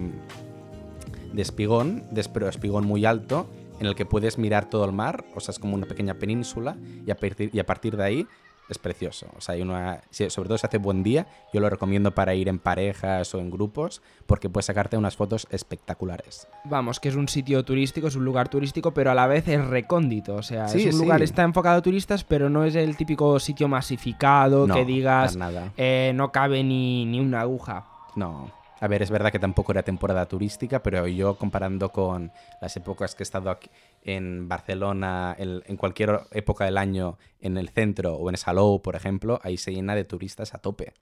de 1.33 1.43
espigón, 1.43 2.05
de, 2.11 2.25
pero 2.33 2.49
espigón 2.49 2.87
muy 2.87 3.05
alto, 3.05 3.47
en 3.81 3.87
el 3.87 3.95
que 3.95 4.07
puedes 4.07 4.39
mirar 4.39 4.69
todo 4.71 4.85
el 4.85 4.93
mar, 4.93 5.25
o 5.35 5.41
sea, 5.41 5.53
es 5.53 5.59
como 5.59 5.75
una 5.75 5.87
pequeña 5.87 6.15
península, 6.15 6.77
y 7.07 7.11
a 7.11 7.17
partir, 7.17 7.51
y 7.53 7.59
a 7.61 7.67
partir 7.67 7.97
de 7.97 8.05
ahí 8.05 8.27
es 8.69 8.77
precioso. 8.79 9.27
O 9.35 9.41
sea, 9.41 9.55
hay 9.55 9.63
una, 9.63 10.03
sobre 10.11 10.47
todo 10.49 10.59
si 10.59 10.67
hace 10.67 10.77
buen 10.77 11.03
día, 11.03 11.27
yo 11.55 11.61
lo 11.61 11.71
recomiendo 11.71 12.15
para 12.15 12.35
ir 12.35 12.49
en 12.49 12.59
parejas 12.59 13.35
o 13.35 13.39
en 13.39 13.51
grupos, 13.51 14.03
porque 14.27 14.51
puedes 14.51 14.67
sacarte 14.67 14.99
unas 14.99 15.17
fotos 15.17 15.47
espectaculares. 15.51 16.47
Vamos, 16.65 17.01
que 17.01 17.09
es 17.09 17.15
un 17.17 17.29
sitio 17.29 17.65
turístico, 17.65 18.09
es 18.09 18.15
un 18.17 18.27
lugar 18.27 18.49
turístico, 18.51 18.93
pero 18.93 19.11
a 19.11 19.15
la 19.15 19.27
vez 19.27 19.49
es 19.49 19.65
recóndito. 19.67 20.35
O 20.35 20.43
sea, 20.43 20.69
Sí, 20.69 20.81
es 20.81 20.87
un 20.95 21.01
sí. 21.01 21.05
lugar, 21.07 21.23
está 21.23 21.45
enfocado 21.45 21.79
a 21.79 21.83
turistas, 21.83 22.25
pero 22.25 22.51
no 22.51 22.65
es 22.65 22.75
el 22.75 22.95
típico 22.97 23.39
sitio 23.41 23.69
masificado 23.69 24.67
No, 24.67 24.75
que 24.75 24.85
digas 24.85 25.35
nada. 25.37 25.73
eh, 25.79 26.13
no 26.15 26.31
cabe 26.31 26.63
ni, 26.63 27.07
ni 27.07 27.21
una 27.21 27.41
aguja. 27.41 27.87
No. 28.17 28.51
A 28.81 28.87
ver, 28.89 29.03
es 29.03 29.11
verdad 29.11 29.33
que 29.33 29.39
tampoco 29.39 29.73
era 29.73 29.83
temporada 29.83 30.27
turística, 30.27 30.83
pero 30.83 31.07
yo 31.09 31.37
comparando 31.37 31.91
con 31.91 32.31
las 32.61 32.77
épocas 32.77 33.15
que 33.15 33.23
he 33.23 33.25
estado 33.25 33.51
aquí 33.51 33.69
en 34.05 34.49
Barcelona, 34.49 35.35
en, 35.39 35.63
en 35.67 35.77
cualquier 35.77 36.21
época 36.31 36.65
del 36.65 36.79
año, 36.79 37.19
en 37.41 37.57
el 37.59 37.69
centro 37.71 38.15
o 38.15 38.31
en 38.31 38.37
Salou, 38.37 38.81
por 38.81 38.95
ejemplo, 38.97 39.41
ahí 39.43 39.57
se 39.57 39.73
llena 39.73 39.95
de 39.95 40.05
turistas 40.05 40.55
a 40.55 40.59
tope. 40.59 40.93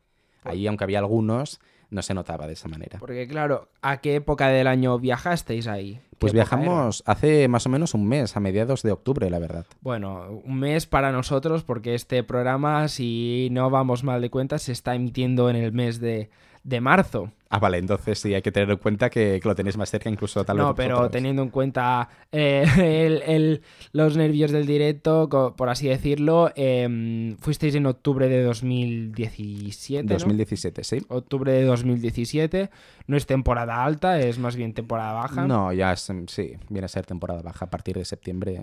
Ahí, 0.45 0.67
aunque 0.67 0.85
había 0.85 1.01
algunos, 1.01 1.61
no 1.91 2.03
se 2.03 2.15
notaba 2.15 2.47
de 2.47 2.53
esa 2.55 2.69
manera. 2.69 2.99
Porque 2.99 3.27
claro, 3.27 3.69
¿a 3.83 3.99
qué 3.99 4.17
época 4.17 4.49
del 4.49 4.67
año 4.69 4.99
viajasteis 4.99 5.67
ahí? 5.67 5.95
¿Qué 5.95 6.17
Pues 6.19 6.33
era? 6.33 6.45
viajamos 6.45 7.03
hace 7.05 7.49
más 7.49 7.67
o 7.67 7.69
menos 7.69 7.95
un 7.95 8.07
mes, 8.07 8.37
a 8.37 8.41
mediados 8.41 8.83
de 8.83 8.93
octubre, 8.93 9.29
la 9.29 9.39
verdad. 9.39 9.67
Bueno, 9.81 10.41
un 10.45 10.59
mes 10.61 10.87
para 10.87 11.13
nosotros 11.13 11.63
porque 11.65 11.95
este 11.95 12.23
programa, 12.23 12.89
si 12.89 13.49
no 13.51 13.69
vamos 13.71 14.05
mal 14.05 14.21
de 14.23 14.31
cuenta, 14.31 14.59
se 14.59 14.73
está 14.73 14.95
emitiendo 14.95 15.51
en 15.51 15.57
el 15.57 15.73
mes 15.73 16.01
de, 16.01 16.31
de 16.67 16.81
marzo. 16.81 17.31
Ah, 17.49 17.61
vale, 17.61 17.79
entonces 17.79 18.19
sí, 18.19 18.35
hay 18.35 18.43
que 18.43 18.51
tener 18.51 18.69
en 18.71 18.77
cuenta 18.79 19.09
que, 19.09 19.39
que 19.41 19.49
lo 19.49 19.55
tenéis 19.55 19.77
más 19.77 19.89
cerca, 19.89 20.11
incluso 20.11 20.45
tal 20.45 20.57
vez. 20.57 20.67
no, 20.67 20.75
pero 20.75 20.97
vosotros. 20.97 21.13
teniendo 21.13 21.43
en 21.43 21.51
cuenta 21.51 22.09
eh, 22.33 22.65
el- 22.79 23.23
el- 23.23 23.63
los 23.93 24.17
nervios 24.17 24.51
del 24.51 24.67
directo, 24.67 25.29
por 25.57 25.69
así 25.69 25.87
decirlo, 25.87 26.51
em, 26.57 27.37
fuisteis 27.37 27.77
en 27.77 27.87
octubre 27.87 28.29
de 28.29 28.43
2017. 28.43 30.05
¿no? 30.09 30.15
2017, 30.15 30.83
sí. 30.85 30.99
Octubre 31.09 31.53
de 31.53 31.63
2017. 31.65 32.71
No 33.07 33.17
es 33.17 33.27
temporada 33.27 33.85
alta, 33.85 34.19
es 34.21 34.39
más 34.39 34.57
bien 34.57 34.75
temporada 34.75 35.13
baja. 35.13 35.47
No, 35.47 35.73
ya 35.73 35.93
es, 35.93 36.13
sí, 36.27 36.55
viene 36.69 36.87
a 36.87 36.89
ser 36.89 37.07
temporada 37.07 37.43
baja 37.43 37.67
a 37.67 37.71
partir 37.71 37.97
de 37.97 38.05
septiembre. 38.05 38.63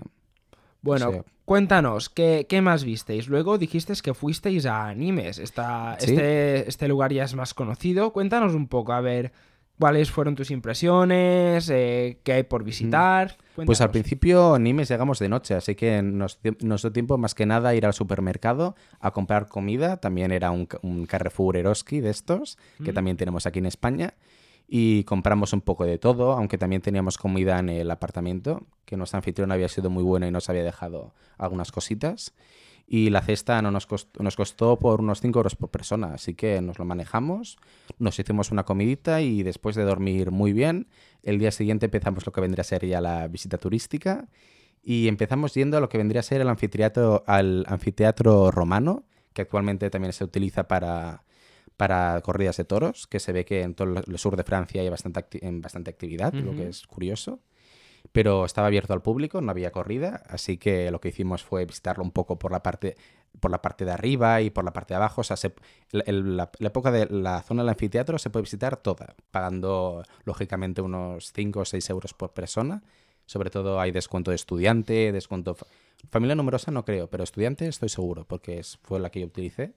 Bueno, 0.84 1.10
Sí. 1.12 1.18
cuéntanos, 1.44 2.08
¿qué, 2.08 2.46
qué 2.48 2.60
más 2.60 2.84
visteis? 2.84 3.26
Luego 3.28 3.58
dijisteis 3.58 4.02
que 4.02 4.14
fuisteis 4.14 4.66
a 4.66 4.86
Animes. 4.86 5.38
Esta, 5.38 5.96
Sí. 5.98 6.10
este, 6.12 6.68
este 6.68 6.86
lugar 6.88 7.12
ya 7.12 7.24
es 7.24 7.34
más 7.34 7.54
conocido. 7.54 8.12
Cuéntanos 8.12 8.54
un 8.54 8.68
poco, 8.68 8.92
a 8.92 9.00
ver, 9.00 9.32
cuáles 9.78 10.10
fueron 10.10 10.36
tus 10.36 10.50
impresiones, 10.52 11.68
eh, 11.68 12.20
qué 12.22 12.32
hay 12.34 12.42
por 12.44 12.62
visitar. 12.64 13.36
Pues 13.66 13.80
al 13.80 13.90
principio 13.90 14.58
Nimes 14.58 14.88
llegamos 14.88 15.18
de 15.18 15.28
noche, 15.28 15.54
así 15.54 15.74
que 15.74 16.00
nos, 16.02 16.40
dio- 16.42 16.56
nos 16.62 16.82
dio 16.82 16.92
tiempo 16.92 17.18
más 17.18 17.34
que 17.34 17.46
nada 17.46 17.70
a 17.70 17.74
ir 17.74 17.84
al 17.86 17.92
supermercado 17.94 18.76
a 19.00 19.10
comprar 19.12 19.48
comida. 19.48 19.96
También 19.96 20.30
era 20.32 20.50
un, 20.50 20.68
un 20.82 21.06
Carrefour 21.06 21.56
Eroski 21.56 22.00
de 22.00 22.10
estos, 22.10 22.56
que 22.84 22.92
Mm. 22.92 22.94
también 22.94 23.16
tenemos 23.16 23.46
aquí 23.46 23.58
en 23.58 23.66
España. 23.66 24.14
Y 24.76 25.04
compramos 25.04 25.52
un 25.52 25.60
poco 25.60 25.84
de 25.84 25.98
todo, 25.98 26.32
aunque 26.32 26.58
también 26.58 26.82
teníamos 26.82 27.16
comida 27.16 27.60
en 27.60 27.68
el 27.68 27.88
apartamento, 27.92 28.66
que 28.84 28.96
nuestra 28.96 29.18
anfitrión 29.18 29.52
había 29.52 29.68
sido 29.68 29.88
muy 29.88 30.02
buena 30.02 30.26
y 30.26 30.32
nos 30.32 30.50
había 30.50 30.64
dejado 30.64 31.14
algunas 31.38 31.70
cositas. 31.70 32.34
Y 32.84 33.10
la 33.10 33.22
cesta 33.22 33.62
no 33.62 33.70
nos 33.70 33.86
costó, 33.86 34.20
nos 34.20 34.34
costó 34.34 34.76
por 34.76 35.00
unos 35.00 35.20
5 35.20 35.38
euros 35.38 35.54
por 35.54 35.70
persona, 35.70 36.14
así 36.14 36.34
que 36.34 36.60
nos 36.60 36.80
lo 36.80 36.84
manejamos, 36.86 37.56
nos 38.00 38.18
hicimos 38.18 38.50
una 38.50 38.64
comidita 38.64 39.20
y 39.20 39.44
después 39.44 39.76
de 39.76 39.84
dormir 39.84 40.32
muy 40.32 40.52
bien, 40.52 40.88
el 41.22 41.38
día 41.38 41.52
siguiente 41.52 41.86
empezamos 41.86 42.26
lo 42.26 42.32
que 42.32 42.40
vendría 42.40 42.62
a 42.62 42.64
ser 42.64 42.84
ya 42.84 43.00
la 43.00 43.28
visita 43.28 43.58
turística 43.58 44.26
y 44.82 45.06
empezamos 45.06 45.54
yendo 45.54 45.76
a 45.76 45.80
lo 45.80 45.88
que 45.88 45.98
vendría 45.98 46.18
a 46.18 46.24
ser 46.24 46.40
el 46.40 46.48
anfiteatro, 46.48 47.22
al 47.28 47.64
anfiteatro 47.68 48.50
romano, 48.50 49.04
que 49.34 49.42
actualmente 49.42 49.88
también 49.88 50.12
se 50.12 50.24
utiliza 50.24 50.66
para, 50.66 51.23
para 51.76 52.20
corridas 52.22 52.56
de 52.56 52.64
toros, 52.64 53.06
que 53.06 53.18
se 53.20 53.32
ve 53.32 53.44
que 53.44 53.62
en 53.62 53.74
todo 53.74 54.02
el 54.06 54.18
sur 54.18 54.36
de 54.36 54.44
Francia 54.44 54.80
hay 54.80 54.88
bastante, 54.88 55.20
acti- 55.20 55.38
en 55.42 55.60
bastante 55.60 55.90
actividad, 55.90 56.32
lo 56.34 56.50
Ujú. 56.50 56.60
que 56.60 56.68
es 56.68 56.86
curioso. 56.86 57.40
Pero 58.12 58.44
estaba 58.44 58.66
abierto 58.68 58.92
al 58.92 59.00
público, 59.02 59.40
no 59.40 59.50
había 59.50 59.72
corrida, 59.72 60.22
así 60.28 60.58
que 60.58 60.90
lo 60.90 61.00
que 61.00 61.08
hicimos 61.08 61.42
fue 61.42 61.64
visitarlo 61.64 62.04
un 62.04 62.10
poco 62.12 62.38
por 62.38 62.52
la 62.52 62.62
parte 62.62 62.96
por 63.40 63.50
la 63.50 63.60
parte 63.60 63.84
de 63.84 63.90
arriba 63.90 64.40
y 64.42 64.50
por 64.50 64.64
la 64.64 64.72
parte 64.72 64.94
de 64.94 64.96
abajo. 64.96 65.22
O 65.22 65.24
sea, 65.24 65.36
se- 65.36 65.54
el- 66.06 66.36
la, 66.36 66.52
la 66.60 66.68
época 66.68 66.92
de 66.92 67.06
la 67.06 67.42
zona 67.42 67.62
del 67.64 67.70
anfiteatro 67.70 68.16
se 68.18 68.30
puede 68.30 68.44
visitar 68.44 68.76
toda, 68.76 69.16
pagando 69.32 70.04
lógicamente 70.24 70.80
unos 70.82 71.32
5 71.32 71.60
o 71.60 71.64
6 71.64 71.90
euros 71.90 72.14
por 72.14 72.32
persona. 72.32 72.84
Sobre 73.26 73.50
todo 73.50 73.80
hay 73.80 73.90
descuento 73.90 74.30
de 74.30 74.36
estudiante, 74.36 75.10
descuento... 75.10 75.56
fa- 75.56 75.66
Familia 76.10 76.36
numerosa 76.36 76.70
no 76.70 76.84
creo, 76.84 77.08
pero 77.10 77.24
estudiante 77.24 77.66
estoy 77.66 77.88
seguro, 77.88 78.24
porque 78.24 78.60
es- 78.60 78.78
fue 78.84 79.00
la 79.00 79.10
que 79.10 79.20
yo 79.20 79.26
utilicé. 79.26 79.72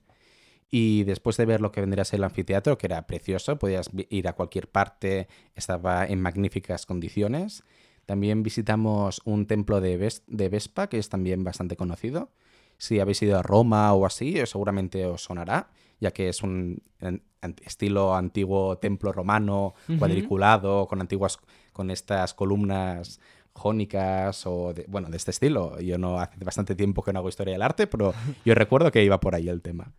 Y 0.70 1.04
después 1.06 1.38
de 1.38 1.46
ver 1.46 1.62
lo 1.62 1.72
que 1.72 1.80
vendría 1.82 2.02
a 2.02 2.06
ser 2.06 2.20
el 2.20 2.26
anfiteatro, 2.26 2.78
que 2.78 2.88
era 2.88 3.08
precioso, 3.08 3.58
podías 3.58 3.90
ir 4.10 4.28
a 4.28 4.34
cualquier 4.34 4.68
parte, 4.70 5.28
estaba 5.56 6.06
en 6.06 6.22
magníficas 6.22 6.86
condiciones. 6.86 7.64
También 8.06 8.44
visitamos 8.44 9.22
un 9.26 9.48
templo 9.48 9.80
de, 9.82 9.98
Ves- 9.98 10.24
de 10.28 10.50
Vespa, 10.50 10.88
que 10.88 10.98
es 10.98 11.10
también 11.10 11.44
bastante 11.44 11.76
conocido. 11.78 12.32
Si 12.78 13.00
habéis 13.00 13.22
ido 13.22 13.38
a 13.40 13.44
Roma 13.44 13.94
o 13.94 14.06
así, 14.06 14.38
eh, 14.38 14.46
seguramente 14.46 15.06
os 15.06 15.24
sonará, 15.24 15.70
ya 16.00 16.12
que 16.12 16.30
es 16.30 16.44
un 16.44 16.84
estilo 17.66 18.16
antiguo 18.16 18.78
templo 18.78 19.12
romano, 19.12 19.74
Ujú. 19.88 19.98
cuadriculado, 20.00 20.88
con 20.88 21.02
antiguas, 21.02 21.40
con 21.74 21.92
estas 21.92 22.34
columnas 22.34 23.20
jónicas 23.54 24.46
o 24.46 24.74
de, 24.74 24.86
bueno, 24.88 25.10
de 25.10 25.18
este 25.18 25.32
estilo. 25.32 25.80
Yo 25.80 25.98
no 25.98 26.20
hace 26.20 26.38
bastante 26.44 26.76
tiempo 26.76 27.02
que 27.04 27.12
no 27.14 27.20
hago 27.20 27.30
historia 27.30 27.54
del 27.54 27.62
arte, 27.62 27.88
pero 27.88 28.14
yo 28.46 28.54
recuerdo 28.54 28.92
que 28.92 29.04
iba 29.04 29.20
por 29.20 29.34
ahí 29.34 29.50
el 29.50 29.62
tema. 29.62 29.94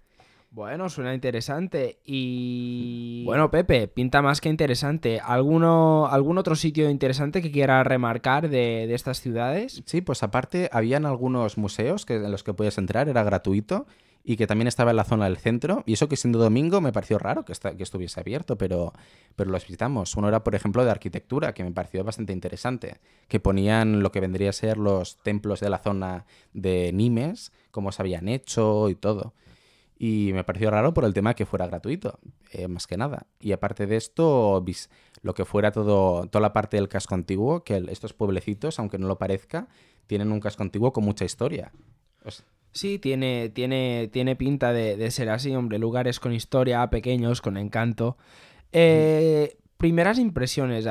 Bueno, 0.59 0.88
suena 0.88 1.15
interesante. 1.15 2.00
Y. 2.05 3.23
Bueno, 3.29 3.50
Pepe, 3.50 3.87
pinta 3.87 4.23
más 4.23 4.41
que 4.41 4.49
interesante. 4.49 5.21
¿Alguno, 5.21 6.07
¿Algún 6.07 6.38
otro 6.38 6.57
sitio 6.57 6.91
interesante 6.91 7.43
que 7.43 7.53
quieras 7.53 7.87
remarcar 7.87 8.49
de, 8.49 8.87
de 8.88 8.95
estas 8.95 9.21
ciudades? 9.21 9.83
Sí, 9.85 10.00
pues 10.00 10.23
aparte 10.23 10.69
habían 10.73 11.07
algunos 11.07 11.59
museos 11.59 12.07
que, 12.07 12.15
en 12.15 12.31
los 12.31 12.43
que 12.43 12.55
podías 12.55 12.79
entrar, 12.79 13.09
era 13.09 13.23
gratuito 13.23 13.87
y 14.25 14.37
que 14.37 14.47
también 14.47 14.67
estaba 14.67 14.91
en 14.91 14.97
la 14.97 15.05
zona 15.05 15.27
del 15.27 15.37
centro. 15.37 15.85
Y 15.87 15.93
eso 15.93 16.09
que 16.09 16.17
siendo 16.17 16.41
domingo 16.41 16.81
me 16.81 16.91
pareció 16.91 17.19
raro 17.19 17.45
que 17.45 17.53
estuviese 17.53 18.19
abierto, 18.19 18.57
pero, 18.59 18.95
pero 19.37 19.50
los 19.50 19.62
visitamos. 19.62 20.17
Uno 20.17 20.27
era, 20.27 20.43
por 20.43 20.57
ejemplo, 20.57 20.85
de 20.85 20.91
arquitectura, 20.91 21.55
que 21.55 21.62
me 21.62 21.71
pareció 21.71 22.03
bastante 22.03 22.33
interesante, 22.33 22.99
que 23.29 23.38
ponían 23.38 24.03
lo 24.03 24.11
que 24.11 24.21
vendría 24.21 24.50
a 24.50 24.55
ser 24.55 24.79
los 24.79 25.19
templos 25.19 25.61
de 25.61 25.71
la 25.71 25.79
zona 25.79 26.25
de 26.53 26.91
Nimes, 26.93 27.53
cómo 27.71 27.93
se 27.93 28.03
habían 28.03 28.27
hecho 28.27 28.88
y 28.88 28.97
todo. 28.97 29.35
Y 29.99 30.31
me 30.33 30.45
pareció 30.45 30.71
raro 30.71 30.95
por 30.95 31.05
el 31.05 31.12
tema 31.12 31.35
que 31.35 31.45
fuera 31.45 31.67
gratuito, 31.67 32.21
eh, 32.52 32.69
más 32.69 32.87
que 32.87 32.97
nada. 32.97 33.26
Y 33.40 33.50
aparte 33.50 33.88
de 33.88 33.97
esto, 33.97 34.64
lo 35.23 35.35
que 35.35 35.45
fuera 35.45 35.73
todo, 35.73 36.28
toda 36.28 36.40
la 36.40 36.52
parte 36.52 36.76
del 36.76 36.88
casco 36.88 37.17
antiguo, 37.17 37.64
que 37.64 37.85
estos 37.88 38.14
pueblecitos, 38.14 38.78
aunque 38.78 38.99
no 38.99 39.09
lo 39.09 39.19
parezca, 39.19 39.67
tienen 40.07 40.31
un 40.31 40.38
casco 40.38 40.62
antiguo 40.62 40.93
con 40.93 41.05
mucha 41.05 41.25
historia. 41.25 41.73
Sí, 42.71 43.00
tiene, 43.00 43.49
tiene, 43.49 44.09
tiene 44.12 44.37
pinta 44.37 44.73
de, 44.73 45.11
ser 45.11 45.31
así, 45.31 45.55
hombre. 45.57 45.81
Lugares 45.81 46.21
con 46.21 46.33
historia, 46.33 46.88
pequeños, 46.90 47.40
con 47.40 47.57
encanto. 47.57 48.17
Eh, 48.71 49.57
primeras 49.78 50.21
impresiones. 50.21 50.87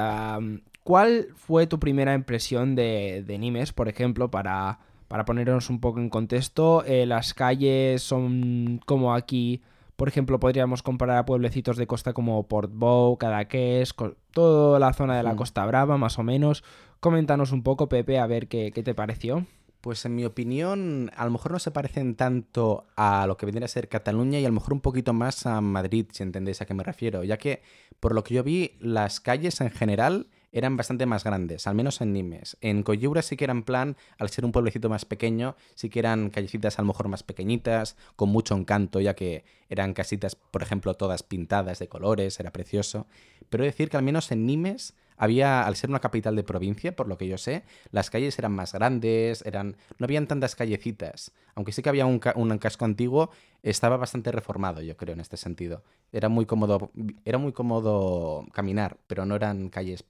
¿Cuál 0.83 1.27
fue 1.35 1.65
tu 1.65 1.79
primera 1.79 2.13
impresión 2.13 2.75
de, 2.75 3.23
de 3.25 3.37
Nimes, 3.37 3.71
por 3.71 3.87
ejemplo, 3.87 4.29
para, 4.29 4.79
para 5.07 5.25
ponernos 5.25 5.69
un 5.69 5.79
poco 5.79 5.99
en 5.99 6.09
contexto? 6.09 6.83
Eh, 6.85 7.05
las 7.05 7.33
calles 7.33 8.01
son 8.01 8.81
como 8.85 9.13
aquí. 9.13 9.61
Por 9.95 10.07
ejemplo, 10.07 10.39
podríamos 10.39 10.83
comparar 10.83 11.17
a 11.17 11.25
pueblecitos 11.25 11.77
de 11.77 11.87
costa 11.87 12.13
como 12.13 12.47
Portbou, 12.47 13.17
Cadaqués, 13.17 13.95
toda 14.31 14.79
la 14.79 14.93
zona 14.93 15.17
de 15.17 15.23
la. 15.23 15.35
Costa 15.35 15.65
Brava, 15.65 15.97
más 15.97 16.19
o 16.19 16.23
menos. 16.23 16.63
Coméntanos 16.99 17.51
un 17.51 17.63
poco, 17.63 17.89
Pepe, 17.89 18.19
a 18.19 18.27
ver 18.27 18.47
qué, 18.47 18.71
qué 18.71 18.83
te 18.83 18.93
pareció. 18.93 19.47
Pues 19.81 20.03
en 20.05 20.15
mi 20.15 20.25
opinión, 20.25 21.11
a 21.15 21.25
lo 21.25 21.31
mejor 21.31 21.51
no 21.51 21.59
se 21.59 21.71
parecen 21.71 22.15
tanto 22.15 22.85
a 22.95 23.25
lo 23.25 23.37
que 23.37 23.45
vendría 23.45 23.65
a 23.65 23.69
ser 23.69 23.89
Cataluña 23.89 24.39
y 24.39 24.45
a 24.45 24.49
lo 24.49 24.55
mejor 24.55 24.73
un 24.73 24.81
poquito 24.81 25.13
más 25.13 25.45
a 25.45 25.61
Madrid, 25.61 26.07
si 26.11 26.23
entendéis 26.23 26.61
a 26.61 26.65
qué 26.65 26.73
me 26.73 26.83
refiero, 26.83 27.23
ya 27.23 27.37
que 27.37 27.61
por 27.99 28.13
lo 28.13 28.23
que 28.23 28.33
yo 28.35 28.43
vi, 28.43 28.73
las 28.79 29.19
calles 29.19 29.61
en 29.61 29.69
general 29.69 30.27
eran 30.51 30.77
bastante 30.77 31.05
más 31.05 31.23
grandes, 31.23 31.67
al 31.67 31.75
menos 31.75 32.01
en 32.01 32.13
Nimes. 32.13 32.57
En 32.61 32.83
Coyura 32.83 33.21
sí 33.21 33.35
que 33.35 33.43
eran 33.43 33.63
plan, 33.63 33.97
al 34.17 34.29
ser 34.29 34.45
un 34.45 34.51
pueblecito 34.51 34.89
más 34.89 35.05
pequeño, 35.05 35.55
sí 35.75 35.89
que 35.89 35.99
eran 35.99 36.29
callecitas 36.29 36.79
a 36.79 36.81
lo 36.81 36.87
mejor 36.87 37.07
más 37.07 37.23
pequeñitas, 37.23 37.95
con 38.15 38.29
mucho 38.29 38.55
encanto, 38.55 38.99
ya 38.99 39.15
que 39.15 39.43
eran 39.69 39.93
casitas, 39.93 40.35
por 40.35 40.63
ejemplo, 40.63 40.93
todas 40.93 41.23
pintadas 41.23 41.79
de 41.79 41.87
colores, 41.87 42.39
era 42.39 42.51
precioso. 42.51 43.07
Pero 43.49 43.63
decir 43.63 43.89
que 43.89 43.97
al 43.97 44.03
menos 44.03 44.31
en 44.31 44.45
Nimes 44.45 44.93
había, 45.17 45.65
al 45.65 45.75
ser 45.75 45.89
una 45.89 46.00
capital 46.00 46.36
de 46.36 46.43
provincia, 46.43 46.95
por 46.95 47.07
lo 47.07 47.17
que 47.17 47.27
yo 47.27 47.38
sé, 47.38 47.63
las 47.91 48.09
calles 48.09 48.38
eran 48.39 48.53
más 48.53 48.74
grandes, 48.74 49.45
eran, 49.45 49.75
no 49.97 50.06
habían 50.06 50.27
tantas 50.27 50.56
callecitas. 50.56 51.32
Aunque 51.56 51.71
sí 51.71 51.82
que 51.82 51.89
había 51.89 52.06
un, 52.06 52.21
un 52.36 52.58
casco 52.60 52.86
antiguo, 52.86 53.32
estaba 53.63 53.97
bastante 53.97 54.32
reformado, 54.32 54.82
yo 54.82 54.95
creo, 54.95 55.13
en 55.13 55.19
este 55.19 55.38
sentido. 55.38 55.84
Era 56.12 56.30
muy 56.30 56.45
cómodo, 56.45 56.91
era 57.25 57.39
muy 57.39 57.51
cómodo 57.51 58.45
caminar, 58.53 58.97
pero 59.08 59.25
no 59.25 59.36
eran 59.36 59.69
calles 59.69 60.03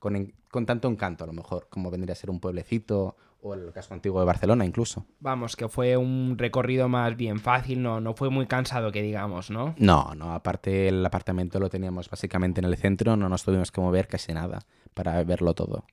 con, 0.00 0.32
con 0.50 0.66
tanto 0.66 0.88
encanto, 0.88 1.24
a 1.24 1.26
lo 1.28 1.32
mejor, 1.32 1.68
como 1.70 1.90
vendría 1.90 2.14
a 2.14 2.16
ser 2.16 2.30
un 2.30 2.40
pueblecito 2.40 3.16
o 3.42 3.54
el 3.54 3.72
casco 3.72 3.94
antiguo 3.94 4.20
de 4.20 4.26
Barcelona 4.26 4.64
incluso. 4.64 5.06
Vamos, 5.20 5.56
que 5.56 5.68
fue 5.68 5.96
un 5.96 6.36
recorrido 6.38 6.88
más 6.88 7.16
bien 7.16 7.40
fácil, 7.40 7.82
no, 7.82 8.00
no 8.00 8.14
fue 8.14 8.30
muy 8.30 8.46
cansado 8.46 8.92
que 8.92 9.02
digamos, 9.02 9.50
¿no? 9.50 9.74
No, 9.78 10.14
no, 10.14 10.32
aparte 10.32 10.88
el 10.88 11.04
apartamento 11.04 11.58
lo 11.58 11.68
teníamos 11.68 12.08
básicamente 12.10 12.60
en 12.60 12.66
el 12.66 12.76
centro, 12.76 13.16
no 13.16 13.28
nos 13.28 13.44
tuvimos 13.44 13.72
que 13.72 13.80
mover 13.80 14.08
casi 14.08 14.32
nada 14.32 14.60
para 14.94 15.22
verlo 15.24 15.54
todo. 15.54 15.84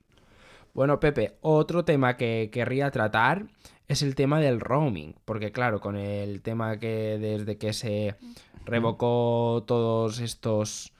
Bueno, 0.74 1.00
Pepe, 1.00 1.36
otro 1.40 1.84
tema 1.84 2.16
que 2.16 2.50
querría 2.52 2.90
tratar 2.90 3.46
es 3.88 4.02
el 4.02 4.14
tema 4.14 4.38
del 4.38 4.60
roaming, 4.60 5.14
porque 5.24 5.50
claro, 5.50 5.80
con 5.80 5.96
el 5.96 6.42
tema 6.42 6.78
que 6.78 7.18
desde 7.18 7.56
que 7.56 7.72
se 7.72 8.16
revocó 8.64 9.64
todos 9.66 10.20
estos 10.20 10.92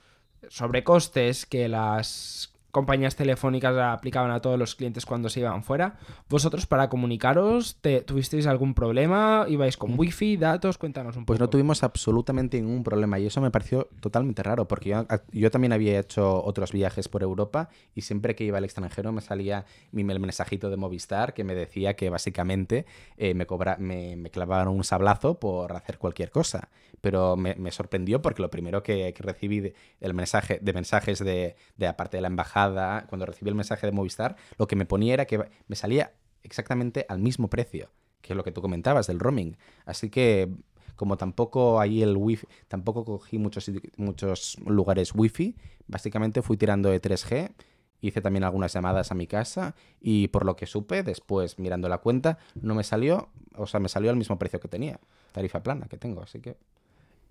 sobrecostes 0.49 1.45
que 1.45 1.69
las 1.69 2.51
compañías 2.71 3.15
telefónicas 3.15 3.75
aplicaban 3.77 4.31
a 4.31 4.41
todos 4.41 4.59
los 4.59 4.75
clientes 4.75 5.05
cuando 5.05 5.29
se 5.29 5.39
iban 5.39 5.63
fuera, 5.63 5.97
vosotros 6.29 6.67
para 6.67 6.89
comunicaros, 6.89 7.77
te, 7.81 8.01
¿tuvisteis 8.01 8.45
algún 8.45 8.73
problema? 8.73 9.45
¿Ibais 9.47 9.77
con 9.77 9.97
wifi, 9.97 10.37
datos? 10.37 10.77
Cuéntanos 10.77 11.15
un 11.15 11.23
poco. 11.23 11.27
Pues 11.27 11.39
no 11.39 11.49
tuvimos 11.49 11.83
absolutamente 11.83 12.61
ningún 12.61 12.83
problema 12.83 13.19
y 13.19 13.27
eso 13.27 13.41
me 13.41 13.51
pareció 13.51 13.89
totalmente 14.01 14.43
raro 14.43 14.67
porque 14.67 14.89
yo, 14.89 15.05
yo 15.31 15.51
también 15.51 15.73
había 15.73 15.99
hecho 15.99 16.43
otros 16.43 16.71
viajes 16.71 17.07
por 17.07 17.23
Europa 17.23 17.69
y 17.95 18.01
siempre 18.01 18.35
que 18.35 18.43
iba 18.43 18.57
al 18.57 18.65
extranjero 18.65 19.11
me 19.11 19.21
salía 19.21 19.65
mi 19.91 20.09
el 20.09 20.19
mensajito 20.19 20.69
de 20.69 20.77
Movistar 20.77 21.33
que 21.33 21.43
me 21.43 21.55
decía 21.55 21.95
que 21.95 22.09
básicamente 22.09 22.85
eh, 23.17 23.33
me, 23.33 23.45
cobra, 23.45 23.77
me, 23.79 24.15
me 24.15 24.29
clavaban 24.29 24.67
un 24.67 24.83
sablazo 24.83 25.39
por 25.39 25.73
hacer 25.75 25.97
cualquier 25.97 26.31
cosa. 26.31 26.69
Pero 27.01 27.37
me, 27.37 27.55
me 27.55 27.71
sorprendió 27.71 28.21
porque 28.21 28.41
lo 28.41 28.49
primero 28.49 28.83
que, 28.83 29.13
que 29.13 29.23
recibí 29.23 29.61
de, 29.61 29.73
el 30.01 30.13
mensaje, 30.13 30.59
de 30.61 30.73
mensajes 30.73 31.19
de, 31.19 31.55
de 31.77 31.87
aparte 31.87 32.17
de 32.17 32.21
la 32.21 32.27
embajada, 32.27 32.58
cuando 33.07 33.25
recibí 33.25 33.49
el 33.49 33.55
mensaje 33.55 33.87
de 33.87 33.91
Movistar, 33.91 34.35
lo 34.57 34.67
que 34.67 34.75
me 34.75 34.85
ponía 34.85 35.13
era 35.13 35.25
que 35.25 35.49
me 35.67 35.75
salía 35.75 36.13
exactamente 36.43 37.05
al 37.09 37.19
mismo 37.19 37.49
precio, 37.49 37.89
que 38.21 38.35
lo 38.35 38.43
que 38.43 38.51
tú 38.51 38.61
comentabas 38.61 39.07
del 39.07 39.19
roaming. 39.19 39.57
Así 39.85 40.09
que 40.09 40.49
como 40.95 41.15
tampoco 41.15 41.79
ahí 41.79 42.03
el 42.03 42.17
wifi, 42.17 42.45
tampoco 42.67 43.05
cogí 43.05 43.37
muchos, 43.37 43.71
muchos 43.95 44.57
lugares 44.65 45.15
wifi, 45.15 45.55
básicamente 45.87 46.41
fui 46.41 46.57
tirando 46.57 46.89
de 46.89 47.01
3G, 47.01 47.53
hice 48.01 48.19
también 48.19 48.43
algunas 48.43 48.73
llamadas 48.73 49.09
a 49.09 49.15
mi 49.15 49.25
casa 49.25 49.75
y 50.01 50.27
por 50.27 50.45
lo 50.45 50.57
que 50.57 50.65
supe, 50.65 51.03
después 51.03 51.57
mirando 51.57 51.87
la 51.87 51.99
cuenta, 51.99 52.37
no 52.61 52.75
me 52.75 52.83
salió, 52.83 53.29
o 53.55 53.65
sea, 53.65 53.79
me 53.79 53.87
salió 53.87 54.09
al 54.09 54.17
mismo 54.17 54.37
precio 54.37 54.59
que 54.59 54.67
tenía, 54.67 54.99
tarifa 55.31 55.63
plana 55.63 55.87
que 55.87 55.97
tengo, 55.97 56.21
así 56.21 56.41
que... 56.41 56.57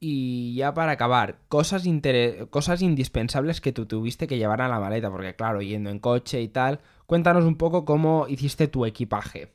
Y 0.01 0.55
ya 0.55 0.75
para 0.75 0.93
acabar, 0.93 1.39
cosas, 1.49 1.85
cosas 2.51 2.83
indispensables 2.83 3.61
que 3.61 3.73
tú 3.73 3.87
tuviste 3.87 4.29
que 4.29 4.39
llevar 4.39 4.63
a 4.63 4.69
la 4.69 4.79
maleta, 4.79 5.11
porque 5.11 5.35
claro, 5.35 5.61
yendo 5.61 5.91
en 5.91 5.99
coche 5.99 6.41
y 6.41 6.49
tal, 6.49 6.81
cuéntanos 7.07 7.45
un 7.45 7.57
poco 7.57 7.85
cómo 7.85 8.27
hiciste 8.29 8.69
tu 8.69 8.87
equipaje. 8.87 9.53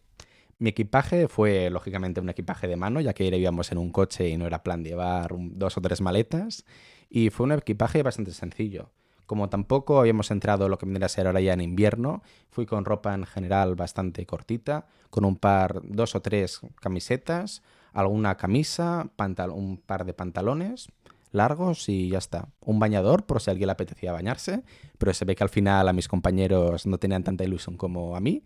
Mi 0.59 0.69
equipaje 0.69 1.27
fue, 1.27 1.69
lógicamente, 1.69 2.21
un 2.21 2.29
equipaje 2.29 2.67
de 2.67 2.75
mano, 2.75 2.99
ya 3.01 3.13
que 3.13 3.25
íbamos 3.25 3.71
en 3.71 3.77
un 3.77 3.91
coche 3.91 4.29
y 4.29 4.37
no 4.37 4.45
era 4.45 4.63
plan 4.63 4.83
llevar 4.83 5.31
dos 5.37 5.77
o 5.77 5.81
tres 5.81 6.01
maletas. 6.01 6.65
Y 7.09 7.29
fue 7.29 7.45
un 7.45 7.53
equipaje 7.53 8.03
bastante 8.03 8.31
sencillo. 8.31 8.91
Como 9.25 9.49
tampoco 9.49 9.99
habíamos 9.99 10.29
entrado 10.31 10.67
lo 10.67 10.77
que 10.77 10.85
vendría 10.85 11.05
a 11.05 11.09
ser 11.09 11.27
ahora 11.27 11.39
ya 11.41 11.53
en 11.53 11.61
invierno, 11.61 12.21
fui 12.49 12.65
con 12.65 12.85
ropa 12.85 13.13
en 13.13 13.25
general 13.25 13.75
bastante 13.75 14.25
cortita, 14.25 14.87
con 15.09 15.23
un 15.25 15.37
par, 15.37 15.81
dos 15.83 16.15
o 16.15 16.21
tres 16.21 16.59
camisetas, 16.81 17.63
alguna 17.93 18.35
camisa, 18.35 19.07
pantal 19.15 19.51
un 19.51 19.77
par 19.77 20.05
de 20.05 20.13
pantalones 20.13 20.87
largos 21.31 21.89
y 21.89 22.09
ya 22.09 22.19
está. 22.19 22.47
Un 22.61 22.77
bañador 22.79 23.25
por 23.25 23.41
si 23.41 23.49
a 23.49 23.51
alguien 23.53 23.67
le 23.67 23.71
apetecía 23.73 24.11
bañarse, 24.11 24.61
pero 24.99 25.13
se 25.13 25.25
ve 25.25 25.35
que 25.35 25.43
al 25.43 25.49
final 25.49 25.87
a 25.87 25.93
mis 25.93 26.07
compañeros 26.07 26.85
no 26.85 26.97
tenían 26.99 27.23
tanta 27.23 27.43
ilusión 27.43 27.75
como 27.75 28.15
a 28.15 28.19
mí 28.19 28.43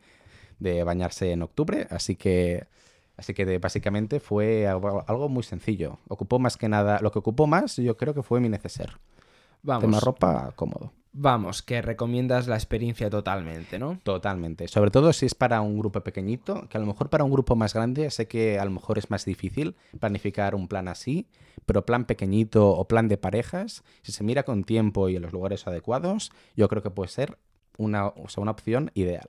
de 0.60 0.84
bañarse 0.84 1.32
en 1.32 1.42
octubre, 1.42 1.88
así 1.92 2.16
que 2.16 2.66
así 3.18 3.34
que 3.34 3.46
de- 3.46 3.60
básicamente 3.60 4.20
fue 4.20 4.68
algo, 4.68 5.04
algo 5.08 5.28
muy 5.28 5.44
sencillo. 5.44 6.00
Ocupó 6.08 6.40
más 6.40 6.56
que 6.56 6.70
nada, 6.70 7.00
lo 7.02 7.12
que 7.12 7.20
ocupó 7.20 7.46
más 7.46 7.76
yo 7.76 7.98
creo 7.98 8.14
que 8.14 8.24
fue 8.24 8.40
mi 8.40 8.48
neceser. 8.48 8.98
Vamos, 9.64 9.82
Tema 9.82 10.00
ropa 10.00 10.54
cómodo. 10.56 10.94
Vamos, 11.20 11.64
que 11.64 11.82
recomiendas 11.82 12.48
la 12.48 12.54
experiencia 12.54 13.10
totalmente, 13.10 13.80
¿no? 13.80 14.00
Totalmente. 14.04 14.68
Sobre 14.68 14.92
todo 14.92 15.12
si 15.14 15.26
es 15.26 15.34
para 15.34 15.62
un 15.62 15.80
grupo 15.80 16.02
pequeñito, 16.02 16.70
que 16.70 16.78
a 16.78 16.80
lo 16.80 16.86
mejor 16.86 17.10
para 17.10 17.24
un 17.24 17.32
grupo 17.32 17.56
más 17.56 17.74
grande 17.74 18.12
sé 18.12 18.28
que 18.28 18.60
a 18.60 18.66
lo 18.66 18.70
mejor 18.70 19.00
es 19.00 19.10
más 19.10 19.26
difícil 19.26 19.76
planificar 20.00 20.54
un 20.54 20.68
plan 20.68 20.88
así, 20.88 21.26
pero 21.66 21.88
plan 21.88 22.06
pequeñito 22.06 22.70
o 22.70 22.88
plan 22.88 23.08
de 23.08 23.18
parejas, 23.18 23.84
si 24.04 24.12
se 24.12 24.24
mira 24.24 24.44
con 24.44 24.64
tiempo 24.64 25.10
y 25.10 25.16
en 25.16 25.24
los 25.24 25.34
lugares 25.34 25.66
adecuados, 25.66 26.32
yo 26.56 26.68
creo 26.68 26.84
que 26.84 26.92
puede 26.92 27.10
ser 27.10 27.40
una, 27.80 28.10
o 28.10 28.30
sea, 28.30 28.44
una 28.44 28.52
opción 28.52 28.92
ideal. 28.94 29.28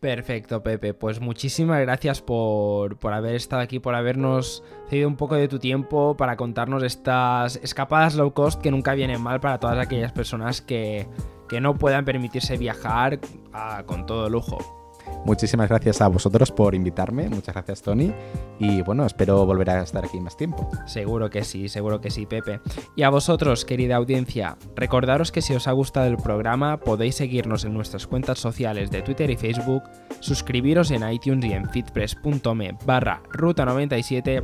Perfecto, 0.00 0.62
Pepe. 0.62 0.94
Pues 0.94 1.20
muchísimas 1.20 1.80
gracias 1.80 2.22
por, 2.22 2.98
por, 2.98 3.12
haber 3.12 3.34
estado 3.34 3.62
aquí, 3.62 3.80
por 3.80 3.96
habernos 3.96 4.62
cedido 4.88 5.08
un 5.08 5.16
poco 5.16 5.34
de 5.34 5.48
tu 5.48 5.58
tiempo 5.58 6.16
para 6.16 6.36
contarnos 6.36 6.84
estas 6.84 7.56
escapadas 7.56 8.14
low 8.14 8.32
cost 8.32 8.60
que 8.60 8.70
nunca 8.70 8.94
vienen 8.94 9.20
mal 9.20 9.40
para 9.40 9.58
todas 9.58 9.78
aquellas 9.78 10.12
personas 10.12 10.62
que, 10.62 11.08
que 11.48 11.60
no 11.60 11.74
puedan 11.74 12.04
permitirse 12.04 12.56
viajar 12.56 13.18
a, 13.52 13.82
con 13.86 14.06
todo 14.06 14.30
lujo. 14.30 14.77
Muchísimas 15.24 15.68
gracias 15.68 16.00
a 16.00 16.08
vosotros 16.08 16.50
por 16.50 16.74
invitarme, 16.74 17.28
muchas 17.28 17.54
gracias 17.54 17.82
Tony 17.82 18.12
y 18.58 18.82
bueno, 18.82 19.04
espero 19.04 19.44
volver 19.44 19.70
a 19.70 19.82
estar 19.82 20.04
aquí 20.04 20.20
más 20.20 20.36
tiempo. 20.36 20.68
Seguro 20.86 21.30
que 21.30 21.44
sí, 21.44 21.68
seguro 21.68 22.00
que 22.00 22.10
sí, 22.10 22.26
Pepe. 22.26 22.60
Y 22.96 23.02
a 23.02 23.10
vosotros, 23.10 23.64
querida 23.64 23.96
audiencia, 23.96 24.56
recordaros 24.74 25.32
que 25.32 25.42
si 25.42 25.54
os 25.54 25.68
ha 25.68 25.72
gustado 25.72 26.06
el 26.06 26.16
programa 26.16 26.78
podéis 26.78 27.16
seguirnos 27.16 27.64
en 27.64 27.74
nuestras 27.74 28.06
cuentas 28.06 28.38
sociales 28.38 28.90
de 28.90 29.02
Twitter 29.02 29.30
y 29.30 29.36
Facebook, 29.36 29.82
suscribiros 30.20 30.90
en 30.90 31.08
iTunes 31.08 31.44
y 31.44 31.52
en 31.52 31.68
fitpress.me 31.68 32.78
barra 32.84 33.22
ruta 33.30 33.64
97 33.64 34.42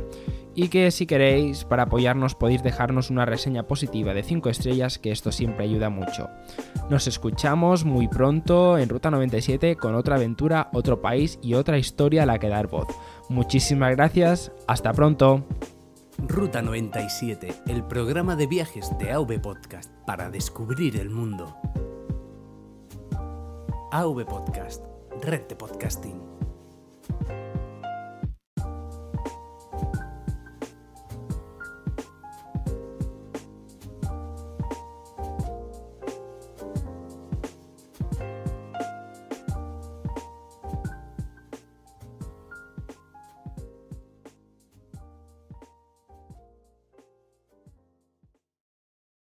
y 0.55 0.69
que 0.69 0.89
si 0.89 1.05
queréis 1.05 1.65
para 1.65 1.83
apoyarnos 1.83 2.33
podéis 2.33 2.63
dejarnos 2.63 3.09
una 3.09 3.25
reseña 3.25 3.63
positiva 3.63 4.13
de 4.13 4.23
5 4.23 4.49
estrellas 4.49 4.97
que 4.97 5.11
esto 5.11 5.31
siempre 5.31 5.65
ayuda 5.65 5.89
mucho. 5.89 6.29
Nos 6.89 7.07
escuchamos 7.07 7.83
muy 7.83 8.07
pronto 8.07 8.77
en 8.77 8.89
Ruta 8.89 9.11
97 9.11 9.75
con 9.75 9.95
otra 9.95 10.15
aventura, 10.15 10.69
otro 10.73 11.01
país 11.01 11.37
y 11.41 11.55
otra 11.55 11.77
historia 11.77 12.23
a 12.23 12.25
la 12.25 12.39
que 12.39 12.49
dar 12.49 12.67
voz. 12.67 12.87
Muchísimas 13.29 13.95
gracias, 13.95 14.51
hasta 14.67 14.93
pronto. 14.93 15.45
Ruta 16.17 16.61
97, 16.61 17.53
el 17.67 17.83
programa 17.83 18.37
de 18.37 18.47
viajes 18.47 18.89
de 18.97 19.11
AV 19.11 19.41
Podcast 19.41 19.91
para 20.05 20.29
descubrir 20.29 20.95
el 20.95 21.09
mundo. 21.09 21.57
AV 23.91 24.25
Podcast, 24.25 24.85
red 25.21 25.41
de 25.47 25.55
podcasting. 25.55 26.21